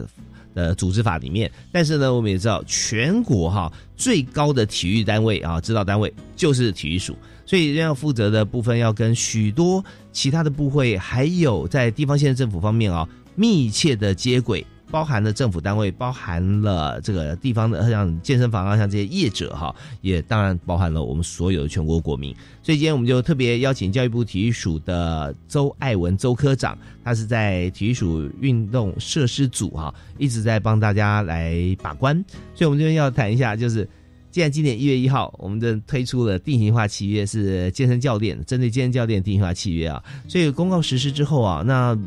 [0.55, 7.17] 的组织法里面，但是呢，我们也知道全国哈最高的体育单位啊，指导单位就是体育署，
[7.49, 9.83] 所以要负责的部分要跟许多
[10.13, 14.67] 其他的部会，还有在地方县政府方面啊，密切的接轨。
[14.91, 22.35] 包含了政府单位，包含了这个地方的像健身房啊，像这些业者哈，也当然包含了我们所有的全国国民。
[22.63, 32.17] 所以今天我们就特别邀请教育部体育署的周爱文周科长，他是在体育署运动设施组哈，一直在帮大家来把关。
[32.55, 33.87] 所以我们这边要谈一下，就是
[34.31, 41.99] 既然今年一月一号，我们的推出了定型化契约，是健身教练针对健身教练定型化契约啊，所以公告实施之后啊，那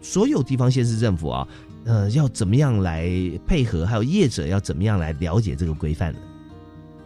[0.00, 1.46] 所有地方县市政府啊。
[1.88, 3.08] 呃，要怎么样来
[3.46, 3.86] 配合？
[3.86, 6.18] 还有业者要怎么样来了解这个规范呢？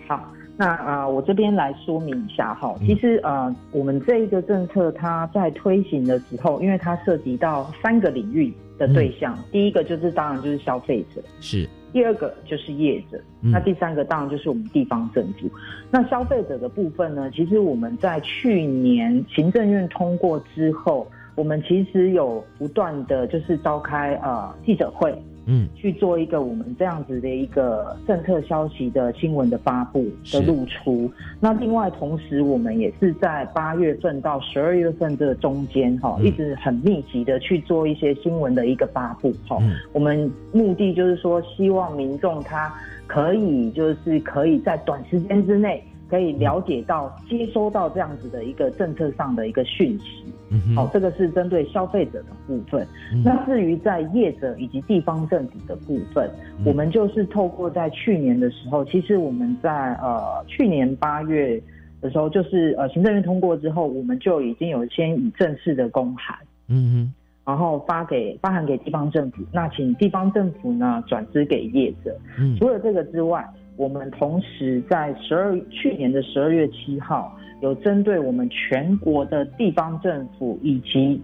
[0.09, 2.75] 好，那啊、呃，我这边来说明一下哈。
[2.87, 15.51] 其实呃，我们这一个政策它在推行的时候，因为它涉及到三个领域的对象，嗯、第一个就是当然就是消费者，是；第二个就是业者，嗯、那第三个当然就是我们地方政府。
[15.91, 21.07] 那消费者的部分呢，其实我们在去年行政院通过之后。
[21.37, 25.11] 我们其实有不断的就是召开呃记者会，
[25.47, 31.11] 嗯，去做一个我们这样子的一个政策消息的新闻的发布的露出。
[31.41, 39.57] 那另外同时，我们也是在八月份到十二月份这中间哈，嗯一直很密集的去做一些新闻的一个发布哈。
[39.63, 42.73] 嗯、我们目的就是说，希望民众他
[43.07, 45.83] 可以就是可以在短时间之内。
[46.11, 52.85] 可以了解到、接收到这样子的一个政策上的一个讯息，嗯好、哦，这个是针对消费者的部分。
[53.13, 61.63] 嗯、那至于在业者以及地方政府的部分，嗯、我们就是透过在去年的时候，其实我们在呃去年八月
[62.01, 66.37] 的时候，就是呃行政院通过之后，我们就已经有先以正式的公函，
[66.67, 67.15] 嗯哼，
[67.47, 72.19] 然后发给发函给地方政府，那请地方政府呢转支给业者。
[72.37, 73.49] 嗯，除了这个之外。
[73.81, 81.19] 我们同时在十二去年的十二月七号，有针对我们全国的地方政府以及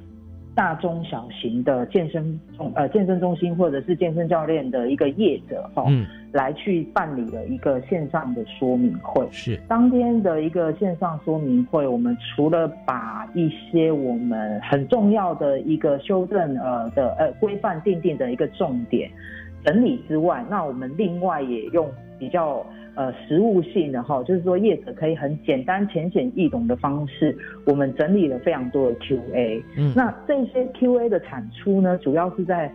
[0.54, 9.28] 大中小型的健身中呃健身中心或者是健身教练的一个业者哈，嗯，来去办理了一个线上的说明会。
[9.30, 19.10] 是当天的一个线上说明会，我们除了把一些我们很重要的一个修正呃的呃规范定定的一个重点
[19.66, 21.86] 整理之外，那我们另外也用。
[22.18, 22.64] 比较
[22.94, 27.36] 呃实物性的哈，就是说业者可以很简单、浅显易懂的方式，
[27.66, 29.62] 我们整理了非常多的 Q&A。
[29.76, 32.72] 嗯，那这些 Q&A 的产出呢，主要是在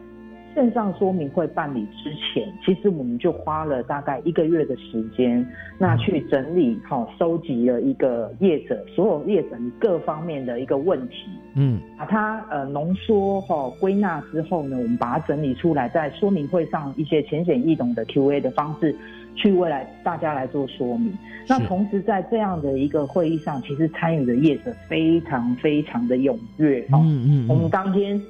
[0.54, 5.46] 线上说明会办理之前，其实我们就花了大概一个月的时间，
[5.78, 11.28] 那去整理好、收集了一个业者所有业者各方面的一个问题。
[11.56, 18.96] 嗯，把它呃浓缩哈归纳之后呢，我们把它整理出来，在说明会上一些浅显易懂的 Q&A 的方式。
[19.34, 21.18] 去未来大家来做说明。
[21.48, 26.86] 那同时在这样的一个会议上，其实参与的业者非常非常的踊跃。
[26.92, 28.22] 嗯嗯，嗯我们当天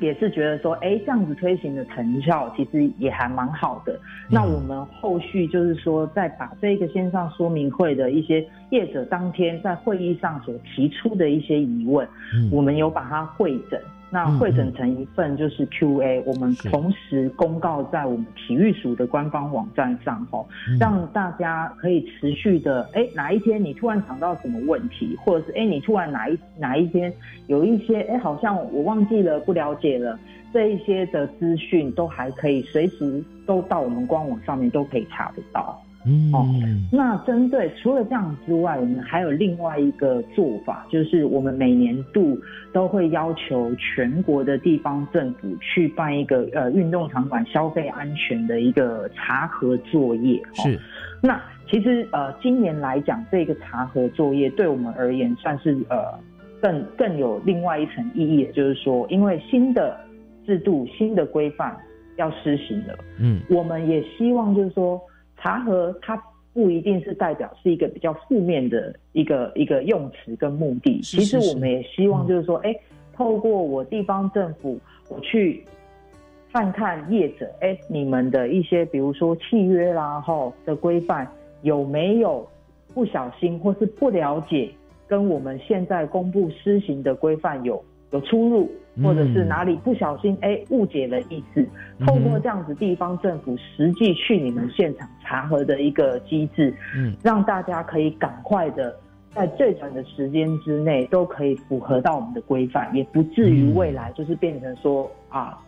[0.00, 3.98] 也是觉得说，哎，这样子推行的成效其实也还蛮好的。
[4.30, 13.80] 那我们后续就是说，再把这个线上说明会的一些业者当天在会议上所提出的一些疑问，嗯、我们有把它会诊。
[14.08, 27.12] 那汇整成一份就是 Q&A，、嗯、我们同时公告在我们体育署的官方网站上吼，嗯、让大家可以持续的，哎，哪一天你突然想到什么问题，或者是哎你突然哪一哪一天
[27.48, 30.18] 有一些哎好像我忘记了不了解了，
[30.52, 35.82] 这一些的资讯都还可以随时都到我们官网上面都可以查得到。
[36.08, 36.46] 嗯，哦，
[36.92, 42.38] 那针对除了这样之外，我们还有另外一个做法，就是我们每年度
[42.72, 50.40] 都会要求全国的地方政府去办一个呃运动场馆消费安全的一个查核作业。
[50.54, 50.78] 是，
[51.20, 56.16] 那其实呃今年来讲，这个查核作业对我们而言算是呃
[56.62, 59.98] 更更有另外一层意义，也就是说，因为新的
[60.46, 61.76] 制度、新的规范
[62.16, 65.00] 要施行了，嗯，我们也希望就是说。
[65.36, 66.20] 查核它
[66.52, 71.02] 不一定是代表是一个比较负面的一个一个用词跟目的。
[71.02, 72.74] 是是是其实我们也希望就是说，哎、
[73.12, 74.78] 透过我地方政府，
[75.08, 75.62] 我去
[76.52, 81.30] 看看业者，哎，你们的一些比如说契约啦吼的规范
[81.62, 82.48] 有没有
[82.94, 84.70] 不小心或是不了解，
[85.06, 88.70] 跟我们现在公布施行的规范有有出入，
[89.02, 91.66] 或者是嗯哪里不小心哎误解了意思，
[92.06, 98.94] 透过这样子地方政府实际去你们现场查核的一个机制，嗯，让大家可以赶快的。
[99.34, 105.58] 在最短的时间之内，都可以符合到我们的规范，也不至于嗯未来就是变成说啊，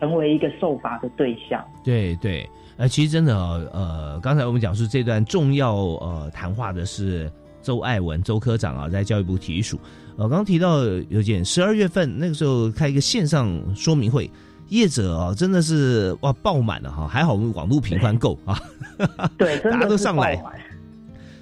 [0.00, 1.64] 成为一个受罚的对象。
[1.84, 2.44] 对对，
[2.76, 7.30] 呃，其实真的哦呃，刚才我们讲述这段重要呃谈话的是
[7.62, 9.78] 周爱文周科长啊，在教育部体育署。
[10.16, 14.30] 呃，刚刚提到有件十二月份那个时候开一个线上说明会，
[14.70, 18.58] 业者啊真的是哇爆满了哈，还好我们网络频宽够啊，
[19.36, 20.52] 对， 大家都上来爆满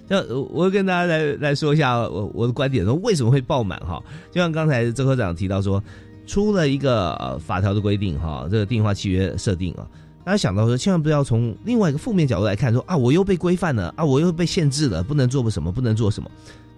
[0.06, 4.02] 那呃我跟大家来来说一下我我的观点，说为什么会爆满哈？
[4.30, 5.82] 就像刚才周科长提到说，
[6.26, 9.86] 出了一个呃法条的规定哈，这个定化契约设定啊，
[10.24, 16.28] 大家想到说，千万不要从另外一个负面角度来看，说啊我又被规范了啊，我又被限制了，不能做什么，不能做什么。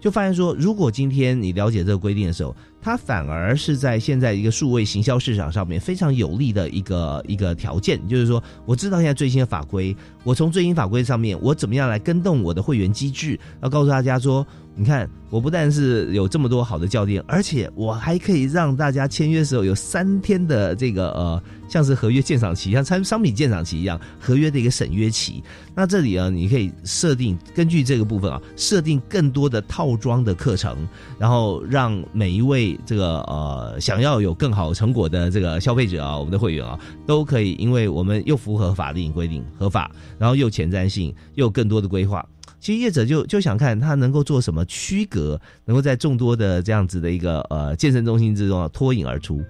[0.07, 25.43] 就发现说，如果今天你了解这个规定的时候，它反而是在现在一个数位行销市场上面非常有利的一个一个条件，就是说，我知道现在最新的法规，我从最新法规上面，我怎么样来跟动我的会员机制，要告诉大家说，你看，我不但是有这么多好的教练，而且我还可以让大家签约的时候有三天的这个呃，像是合约鉴赏期，像参商品鉴赏期一样，合约的一个审约期。
[25.75, 30.87] 那这里啊，你可以设定根据这个部分啊，设定更多的套装的课程，
[31.19, 42.25] 然后让每一位这个呃想要有更好成果的这个消费者啊，我们的会员啊，都可以，因为我们又符合法定规定合法，然后又前瞻性，又有更多的规划。
[42.59, 49.43] 其实业者就就想看他能够做什么区隔，能够在众多的这样子的一个呃健身中心之中啊脱颖而出。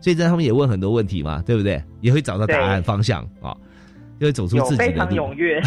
[0.00, 1.82] 所以在他们也问很多问题嘛，对不对？
[2.00, 3.56] 也会找到答案方向啊，
[4.20, 5.16] 就会走出自己的非常路。
[5.16, 5.62] 踊跃，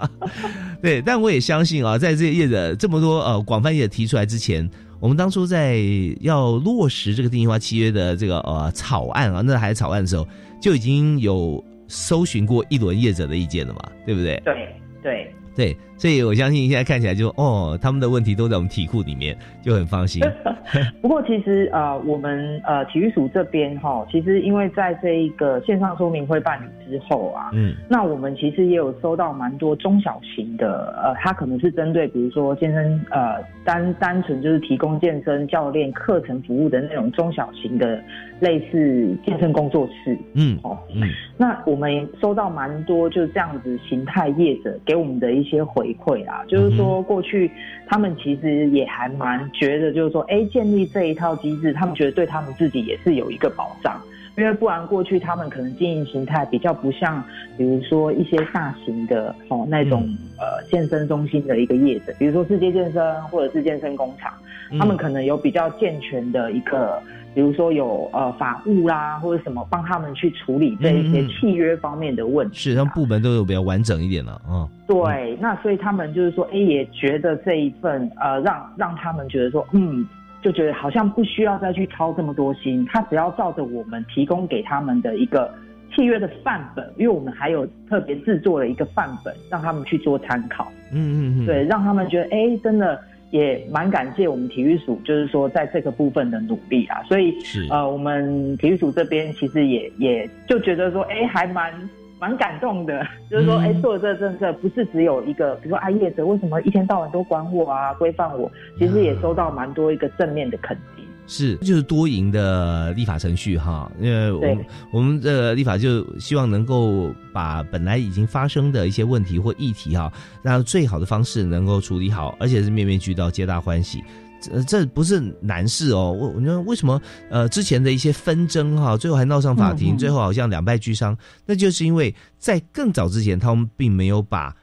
[0.82, 4.68] 对，但我也相信啊，在这些业者这么多呃广泛业者提出来之前，
[5.04, 5.76] 我们当初在
[6.20, 10.26] 要落实这个定义化契约的这个呃草案啊，那还是草案的时候，
[10.58, 14.40] 就已经有搜寻过一轮业者的意见了嘛，对不对？
[14.46, 15.30] 对对。
[15.54, 20.22] 对，所以我相信现在看起来就哦，他们的问题都在我们题库里面，就很放心。
[21.00, 27.74] 不过其实呃，我们呃体育署这边哈，其实因为在这一个线上说明会办理之后啊，嗯。
[27.88, 38.02] 那我们其实也有收到蛮多中小型的，呃，它可能是针对比如说健身呃单单纯就是提供健身教练课程服务的那种中小型的
[38.40, 41.02] 类似健身工作室，嗯哦，嗯。
[41.36, 47.50] 那我们也收到蛮多就这样子形态业者给我们的一些回馈啊，就是说过去
[47.86, 54.00] 他们其实也还蛮觉得，就是说，哎，建立这一套机制，他们觉得对他们自己也是有一个保障，
[54.36, 57.22] 因为不然过去他们可能经营形态比较不像，
[57.58, 60.08] 比如说一些大型的哦那种、
[60.38, 64.32] 呃健身中心的一个业者，比如说世界健身或者是健身工厂，
[64.78, 67.02] 他们可能有比较健全的一个。
[67.34, 72.56] 比如说有呃法务啦，或者什么帮他们去处理这一些契约方面的问题。
[72.56, 74.68] 是，他们部门都有比较完整一点了啊。
[74.86, 80.06] 对，那所以他们就是说，哎，也觉得这一份呃，让让他们觉得说，嗯，
[80.42, 85.50] 就觉得好像不需要再去操这么多心，他只要照着我们提供给他们的一个
[85.94, 90.70] 契约的范本，因为我们还有特别制作了一个范本，让他们去做参考。
[90.92, 97.02] 嗯嗯嗯，对，让他们觉得，哎，真的也蛮感谢我们体育署，就是说在这个部分的努力啊。
[97.04, 97.66] 所以是。
[97.70, 101.72] 呃，我们体育署这边其实也也就觉得说，哎，还蛮
[102.20, 111.04] 蛮感动的，就是说，哎、嗯做这个政策不是只有一个，比如说啊，业者为什么一天到晚都管我啊，规范我，其实也收到蛮多一个正面的肯定。
[111.26, 120.12] 是，就是多赢的立法程序哈，因为我们我们的立法就希望能够把本来已经发生的一些问题或议题哈，
[120.42, 124.02] 让最好的方式能够处理好，而且是面面俱到，皆大欢喜。
[124.40, 127.00] 这这不是难事哦，我我说为什么
[127.30, 129.98] 呃之前的一些纷争哈，最后还闹上法庭，嗯嗯。
[129.98, 131.16] 最后好像两败俱伤，
[131.46, 134.54] 那就是因为在更早之前，他们并没有把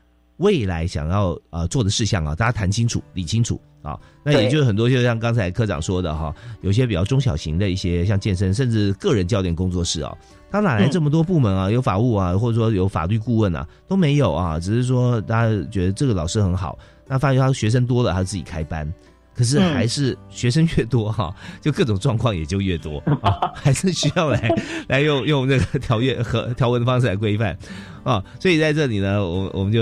[0.42, 3.98] 未来想要呃做的事项啊，大家谈清楚、理清楚啊。
[4.24, 10.16] 那也就是很多，就像刚才科长说的哈，有些比较中小型的一些像健身，甚至个人教练工作室啊，
[10.52, 11.72] 他哪来这么多部门啊？
[11.72, 14.60] 有法务啊，或者说有法律顾问啊，都没有啊。
[14.60, 16.78] 只是说大家觉得这个老师很好，
[17.08, 18.92] 那发现他学生多了，他自己开班。
[19.42, 24.50] 可可是还是学生越多哈， 就各种状况也就越多啊， 还是需要来
[24.88, 27.58] 来用用这个条约和条文的方式来规范
[28.04, 28.24] 啊。
[28.40, 29.82] 所以在这里呢，我我们就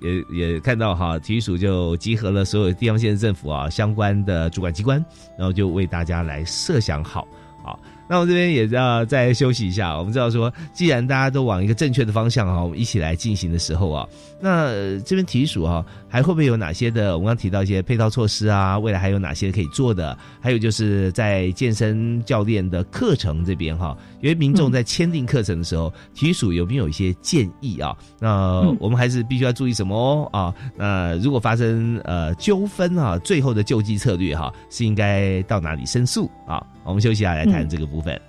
[0.00, 5.04] 也也看到哈，体育署就集合了所有地方县政府啊相关的主管机关，
[5.36, 7.26] 然后就为大家来设想好
[7.64, 7.74] 啊。
[8.08, 9.96] 那我这边也要再休息一下。
[9.96, 14.08] 我们知道说，既然大家都往一个正确的方向哈，我们一起来进行的时候啊，
[14.40, 17.14] 那这边体署哈还会不会有哪些的？
[17.14, 20.16] 我们刚提到一些配套措施啊，未来还有哪些可以做的？
[20.40, 27.96] 还有就是在健身教练的课程这边哈，因为民众在签订课程的时候，体署有没有一些建议啊？
[28.20, 30.54] 那我们还是必须要注意什么哦啊？
[30.76, 36.64] 那如果发生呃纠纷啊，最后的救济策略哈，是应该到哪里申诉啊？
[36.84, 38.20] 我们休息一下来谈这个部分。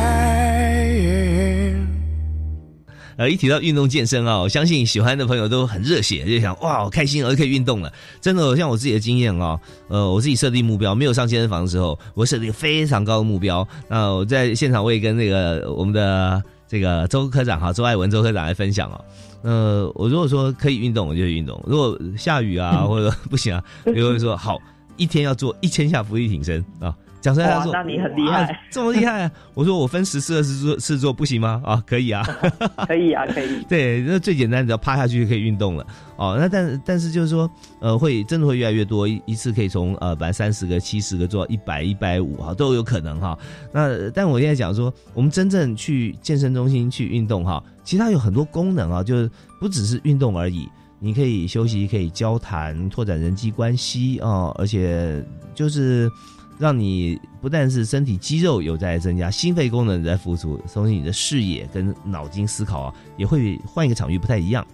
[3.18, 7.94] 呃，一提到运动健身啊，我相信喜欢的朋友都很热血，就想哇，好开心哦，可以运动了。
[8.20, 9.60] 真的，像我自己的经验啊，
[9.90, 13.68] 呃，我自己设定目标，没有上健身房的时候，我设定非常高的目标。
[13.88, 16.42] 那我在现场，我也跟那个我们的
[16.72, 19.06] 这个周科长哈，周爱文周科长来分享哦。
[19.42, 24.58] 呃，我如果说可以运动，我就运动；如果下雨啊， 或者不行啊，我就会说好，
[24.96, 26.96] 一天要做一千下伏地挺身啊。
[27.22, 32.24] 讲出来他说：“那你很厉害，这么厉害啊！” 我说：“我分十次、二十做次做不行吗？”啊，可以啊，
[32.88, 33.64] 可以啊，可以。
[33.70, 35.86] 对，那最简单，只要趴下去就可以运动了。
[36.18, 37.50] 哦，那但但是就是说，
[37.80, 43.38] 呃，会真的会越来越多，一一次可以从呃百三十个、七十个做到一百、一百五哈，都有可能哈。
[43.72, 50.68] 那但我现在讲说，我们真正去健身中心去运动哈，其实它有很多功能啊，就是不只是运动而已，
[51.00, 56.10] 你可以休息，可以交谈，拓展人际关系啊，而且就是。
[56.58, 64.66] 让你不但是身体肌肉有在增加，心肺功能在复苏，同时你的视野跟脑筋思考啊，也会换一个场域不太一样。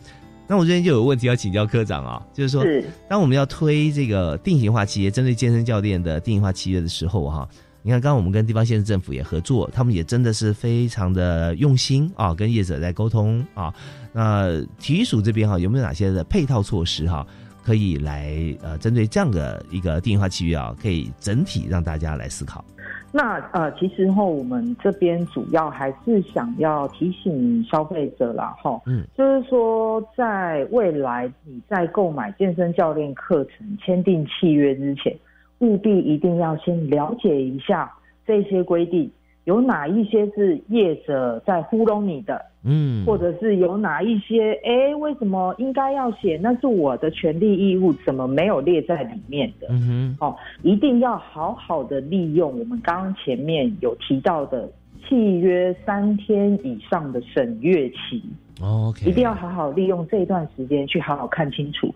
[0.48, 2.64] 那我这边就有问题要请教科长啊，就是说，
[3.10, 7.48] 当我们要推这个定型化契约，针对健身教练的定型化契约的时候哈，
[7.82, 13.74] 你看刚刚我们跟地方县政府也合作，他们也真的是非常的用心啊，跟业者在沟通啊。
[14.14, 17.28] 那体育署这边哈，有没有哪些的配套措施哈？
[17.68, 18.32] 可以来
[18.64, 22.64] 呃，针对这样的一个定型化契约啊，可以整体让大家来思考。
[23.12, 35.14] 那呃，其实哈，我们这边主要还是想要提醒消费者啦，哈，嗯，就是说在未来你在购买健身教练课程、签订契约之前，
[35.60, 37.92] 务必一定要先了解一下
[38.26, 39.12] 这些规定。
[39.44, 42.42] 有哪一些是业者在糊弄你的？
[42.68, 44.52] 嗯，或者是有哪一些？
[44.64, 46.38] 哎，为什么应该要写？
[46.44, 49.68] 那是我的权利义务，怎么没有列在里面的？
[49.70, 54.70] 嗯哼，哦，一定要好好的利用我们刚刚前面有提到的
[55.08, 58.22] 契约三天以上的审阅期。
[58.62, 61.94] OK，一定要好好利用这段时间去好好看清楚。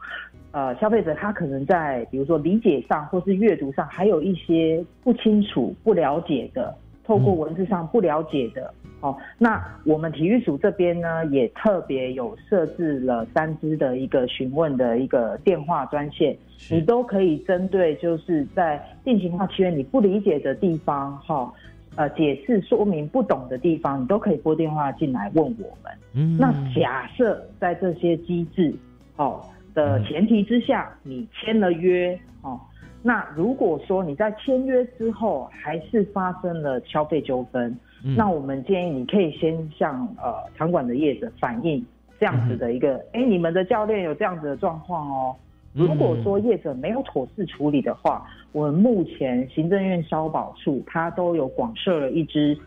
[0.52, 6.74] 呃，消费者他可能在比如说理解上或是阅读上还有一些不清楚、不了解的。
[7.12, 16.34] 透过文字上不了解的，哦，那我们体育署这边呢，也特别有设置了三支的一个询问的一个电话专线，
[16.70, 21.52] 你都可以针对就是在定型化契约你不理解的地方，哈，
[21.98, 25.92] 呃，解释说明不懂的地方，你都可以拨电话进来问我们。
[26.14, 28.74] 嗯，那假设在这些机制，
[29.18, 29.44] 哦
[29.74, 32.58] 的前提之下，你签了约，哦。
[33.04, 37.76] 那如果说你在签约之后还是发生了消费纠纷，
[38.16, 41.84] 那我们建议你可以先向呃场馆的业者反映
[42.20, 45.36] 这样子的一个，哎，你们的教练有这样子的状况哦。
[45.74, 52.58] 如果说业者没有妥善处理的话，我们目前行政院消保处它都有广设了一支。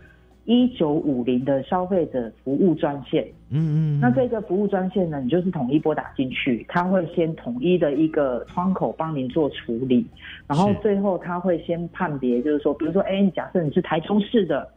[0.47, 10.07] 一九五零的消费者服务专线，嗯嗯，那这个服务专线呢，你就是统一拨打进去，他会先统一的一个窗口帮您做处理，
[10.47, 14.69] 然后最后他会先判别，就是说，比如说，哎，假设你是台中市的，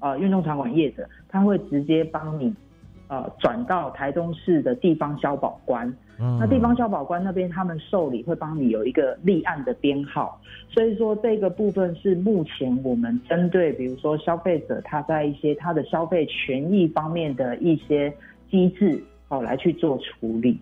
[0.00, 2.52] 呃，运动场馆业者，他会直接帮你，
[3.08, 5.92] 呃，转到台中市的地方消保官。
[6.16, 18.14] 那地方消保官那边，他们受理会帮你有一个立案的编号，所以说这个部分是目前我们针对，比如说消费者他在一些他的消费权益方面的一些
[18.48, 20.60] 机制，好来去做处理。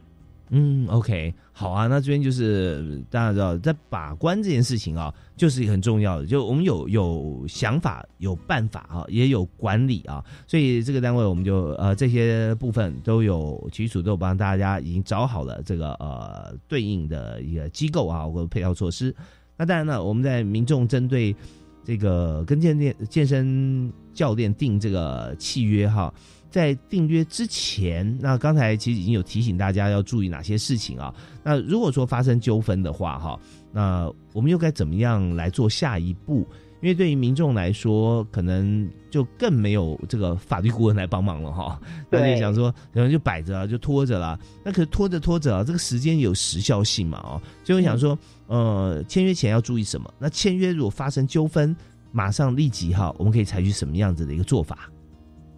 [0.54, 19.14] 嗯，OK，好啊，那这边就是大家知道，在把关这件事情啊，就是很重要的，就我们有有想法、有办法啊，也有管理啊，所以这个单位我们就呃这些部分都有，其实都有帮大家已经找好了这个呃对应的一个机构啊或者配套措施。
[19.56, 21.34] 那当然呢，我们在民众针对
[21.82, 26.12] 这个跟健健健身教练订这个契约哈，
[26.52, 31.12] 在订约之前，那刚才其实已经有提醒大家要注意哪些事情啊？
[31.42, 33.40] 那如果说发生纠纷的话哈，
[33.72, 36.46] 那我们又该怎么样来做下一步？
[36.82, 41.80] 因为对于民众来说，可能就更没有这个法律顾问来帮忙了哈。
[42.10, 44.38] 那就想说，然后就摆着，就拖着了。
[44.64, 50.12] 那可是拖着拖着啊，这个时间有时效性嘛哦，所以我想说，呃，签约前要注意什么？
[50.18, 51.74] 那签约如果发生纠纷，
[52.10, 54.90] 马上立即哈，我们可以采取什么样子的一个做法？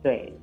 [0.03, 0.34] 对，嗯，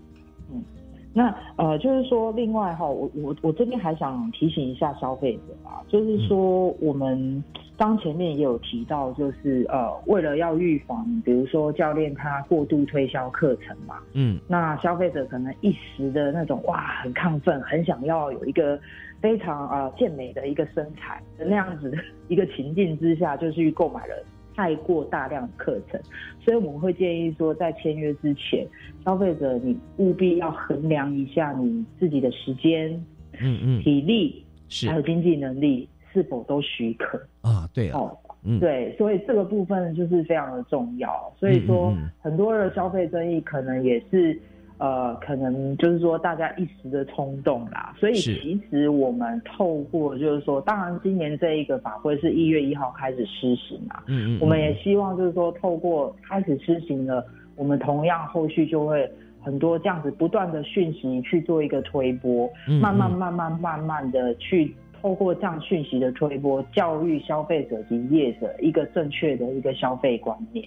[1.14, 7.44] 那呃，就是说，另外哈，我我我这边还想提醒一下消费者啊，就是说我们。
[7.78, 18.80] 刚前面也有提到，就是呃，为了要预防，比如说教练他过度推销课程嘛，嗯，那消费者可能一时的那种哇，很亢奋，很想要有一个
[19.20, 21.98] 非常啊健美的一个身材的那样子的
[22.28, 24.14] 一个情境之下，就去购买了
[24.56, 26.00] 太过大量的课程，
[26.44, 28.68] 所以我们会建议说，在签约之前，
[29.06, 32.92] 消费者你务必要衡量一下你自己的时间，
[33.40, 35.88] 嗯嗯，体力是还有经济能力。
[36.14, 37.66] 是否都许可啊？
[37.74, 38.12] 对哦，
[38.44, 41.34] 嗯，对，所以这个部分就是非常的重要。
[41.40, 44.38] 所以说，很多的消费争议可能也是，
[44.82, 47.94] 呃，可能就是说大家一时的冲动啦。
[48.00, 57.24] 所以其实我们透过就是说，当然今年这一个法规是一月一号开始施行啊，嗯嗯，我们也希望就是说，透过开始施行了，
[57.56, 59.08] 我们同样后续就会
[59.40, 62.50] 很多这样子不断的讯息去做一个推波，
[62.82, 64.76] 慢慢慢慢慢慢的去。
[65.02, 70.64] 透过这样讯息的推波，教育消费者及业者一个正确的一个消费观念，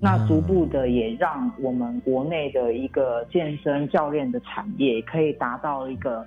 [0.00, 6.26] 那逐步的也让我们国内的一个健身教练的产业可以达到一个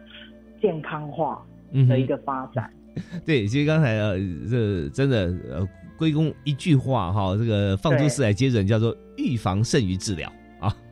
[0.61, 1.43] 健康化
[1.89, 2.69] 的一个发展。
[3.25, 4.17] 对，其实刚才呃，
[4.47, 5.67] 这真的呃，
[5.97, 10.31] 归功一句话哈，这个放诸四海皆准，叫做预防胜于治疗。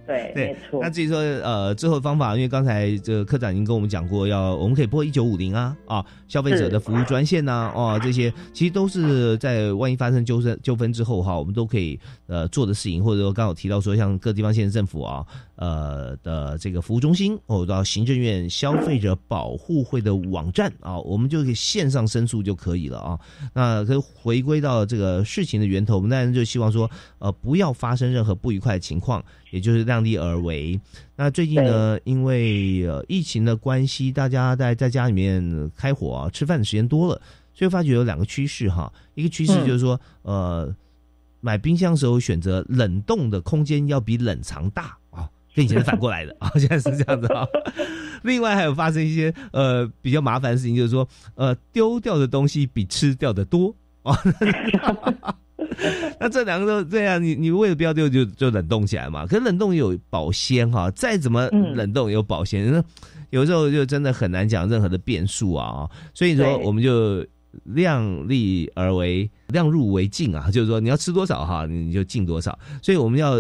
[0.05, 0.79] 对，没错。
[0.81, 15.25] 那至于说呃，最后方法，因为刚才这个科长已经跟我们讲过，要我们可以拨一九五零啊啊，消费者的服务专线呐，哦，这些其实都是在万一发生纠纷纠纷之后哈，我们都可以呃做的事情，或者说刚好提到说像各地方县政府啊。
[15.61, 23.19] 呃的这个服务中心，哦，到行政院消费者保护会的网站啊，我们就可以线上申诉就可以了啊。
[23.53, 26.89] 那可回归到这个事情的源头，我们当然就希望说，
[27.19, 30.81] 呃，不要发生任何不愉快的情况，也就是量力而为。
[31.15, 37.21] 那最近呢，因为呃疫情的关系，大家在在家里面开火啊，吃饭的时间多了，
[37.53, 38.91] 所以发觉有两个趋势哈。
[39.13, 40.75] 一个趋势就是说，呃，
[41.39, 44.97] 买冰箱时候选择冷冻的空间要比冷藏大。
[45.55, 47.45] 跟以前是反过来的啊， 现在是这样子啊。
[48.23, 54.17] 另外还有发生一些呃比较麻烦的事情，就是说呃丢掉的东西比吃掉的多啊。
[56.19, 59.25] 那这两个都这样，你你为了不要丢就就冷冻起来嘛。
[59.25, 62.83] 可是冷冻有保鲜哈，再怎么冷冻有保鲜，
[63.31, 65.89] 有时候就真的很难讲任何的变数啊。
[66.13, 67.25] 所以说我们就。
[67.63, 72.57] 量力而为，量入为进啊，就是说你要吃多少哈，你就进多少。
[72.81, 73.35] 所以我们要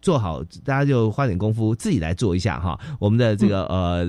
[0.00, 2.78] 做好，大家就花点功夫自己来做一下哈。
[2.98, 4.06] 我们的这个呃，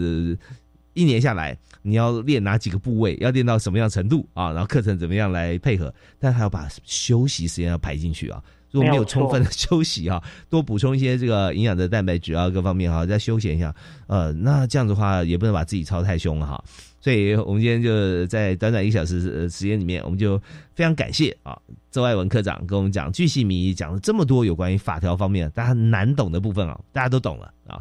[0.94, 4.52] 一年下来你要练哪几个部位，要练到什么样程度啊？
[4.52, 5.94] 然后课程怎么样来配合？
[6.20, 8.42] 但还要把休息时间要排进去啊。
[8.72, 13.74] 如果没有充分的休息啊，多补充一些这个营养的蛋白质啊，各方面哈，再休闲一下，
[14.06, 16.64] 呃，那这样子的话也不能把自己操太凶了哈。
[17.02, 20.38] 所以，我们今天就在短短一个小时时间里面，我们就
[20.76, 21.58] 非常感谢啊，
[21.92, 27.80] 周爱文科长跟我们讲巨细迷讲了这么多有关于法条方面大家难懂的部分啊，大家都懂了啊。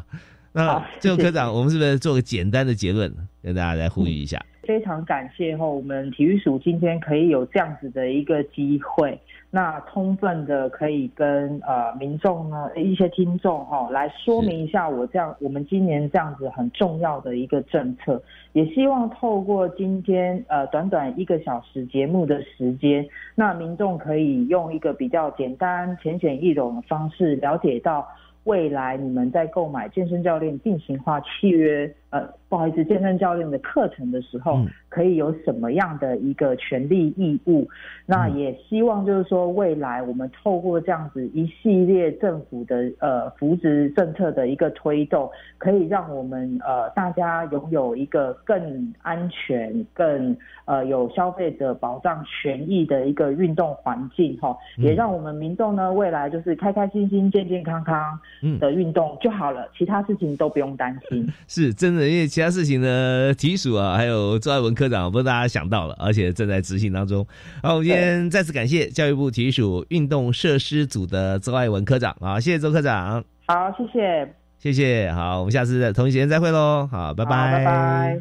[0.51, 3.13] 那最后科长，我们是不是做个简单的结论，
[3.43, 4.43] 跟大家来呼吁一下？
[4.63, 9.19] 非常感谢哈，我们体育署今天可以有这样子的一个机会。
[9.51, 18.21] 那充分的可以跟呃民众呢一些听众哈来说明一下我这样我们今年这样子很重要的一个政策，
[18.53, 28.07] 也希望透过今天呃短短一个小时节目的时间，那民众可以用一个比较简单浅显易懂的方式了解到
[28.43, 31.91] 未来你们在购买健身教练定型化契约。
[32.11, 37.69] 呃，不好意思，健身教练的课程的时候，可以有什么样的一个权利义务？
[38.07, 45.29] 那也希望就是说，未来我们透过这样子一系列政府的呃扶植政策的一个推动，
[45.59, 50.35] 可以让我们呃大家拥有一个更安全、更
[50.65, 58.19] 呃有消费者保障权益的一个运动环境哈，也让我们民众呢未来就是开开心心、健健康康
[58.59, 61.31] 的运动就好了，其他事情都不用担心。
[61.47, 61.98] 是真的。
[61.99, 67.25] 的，因为其他事情呢，体署啊，还有周爱文科长，不是大家想到了，而且正在执行当中。
[67.61, 78.19] 好，我们今天再次感谢教育部体育署运动设施组的周爱文科长，好，谢谢周科长，好，谢谢，谢谢，好，我们下次同一时间再会喽，好，拜拜，拜拜。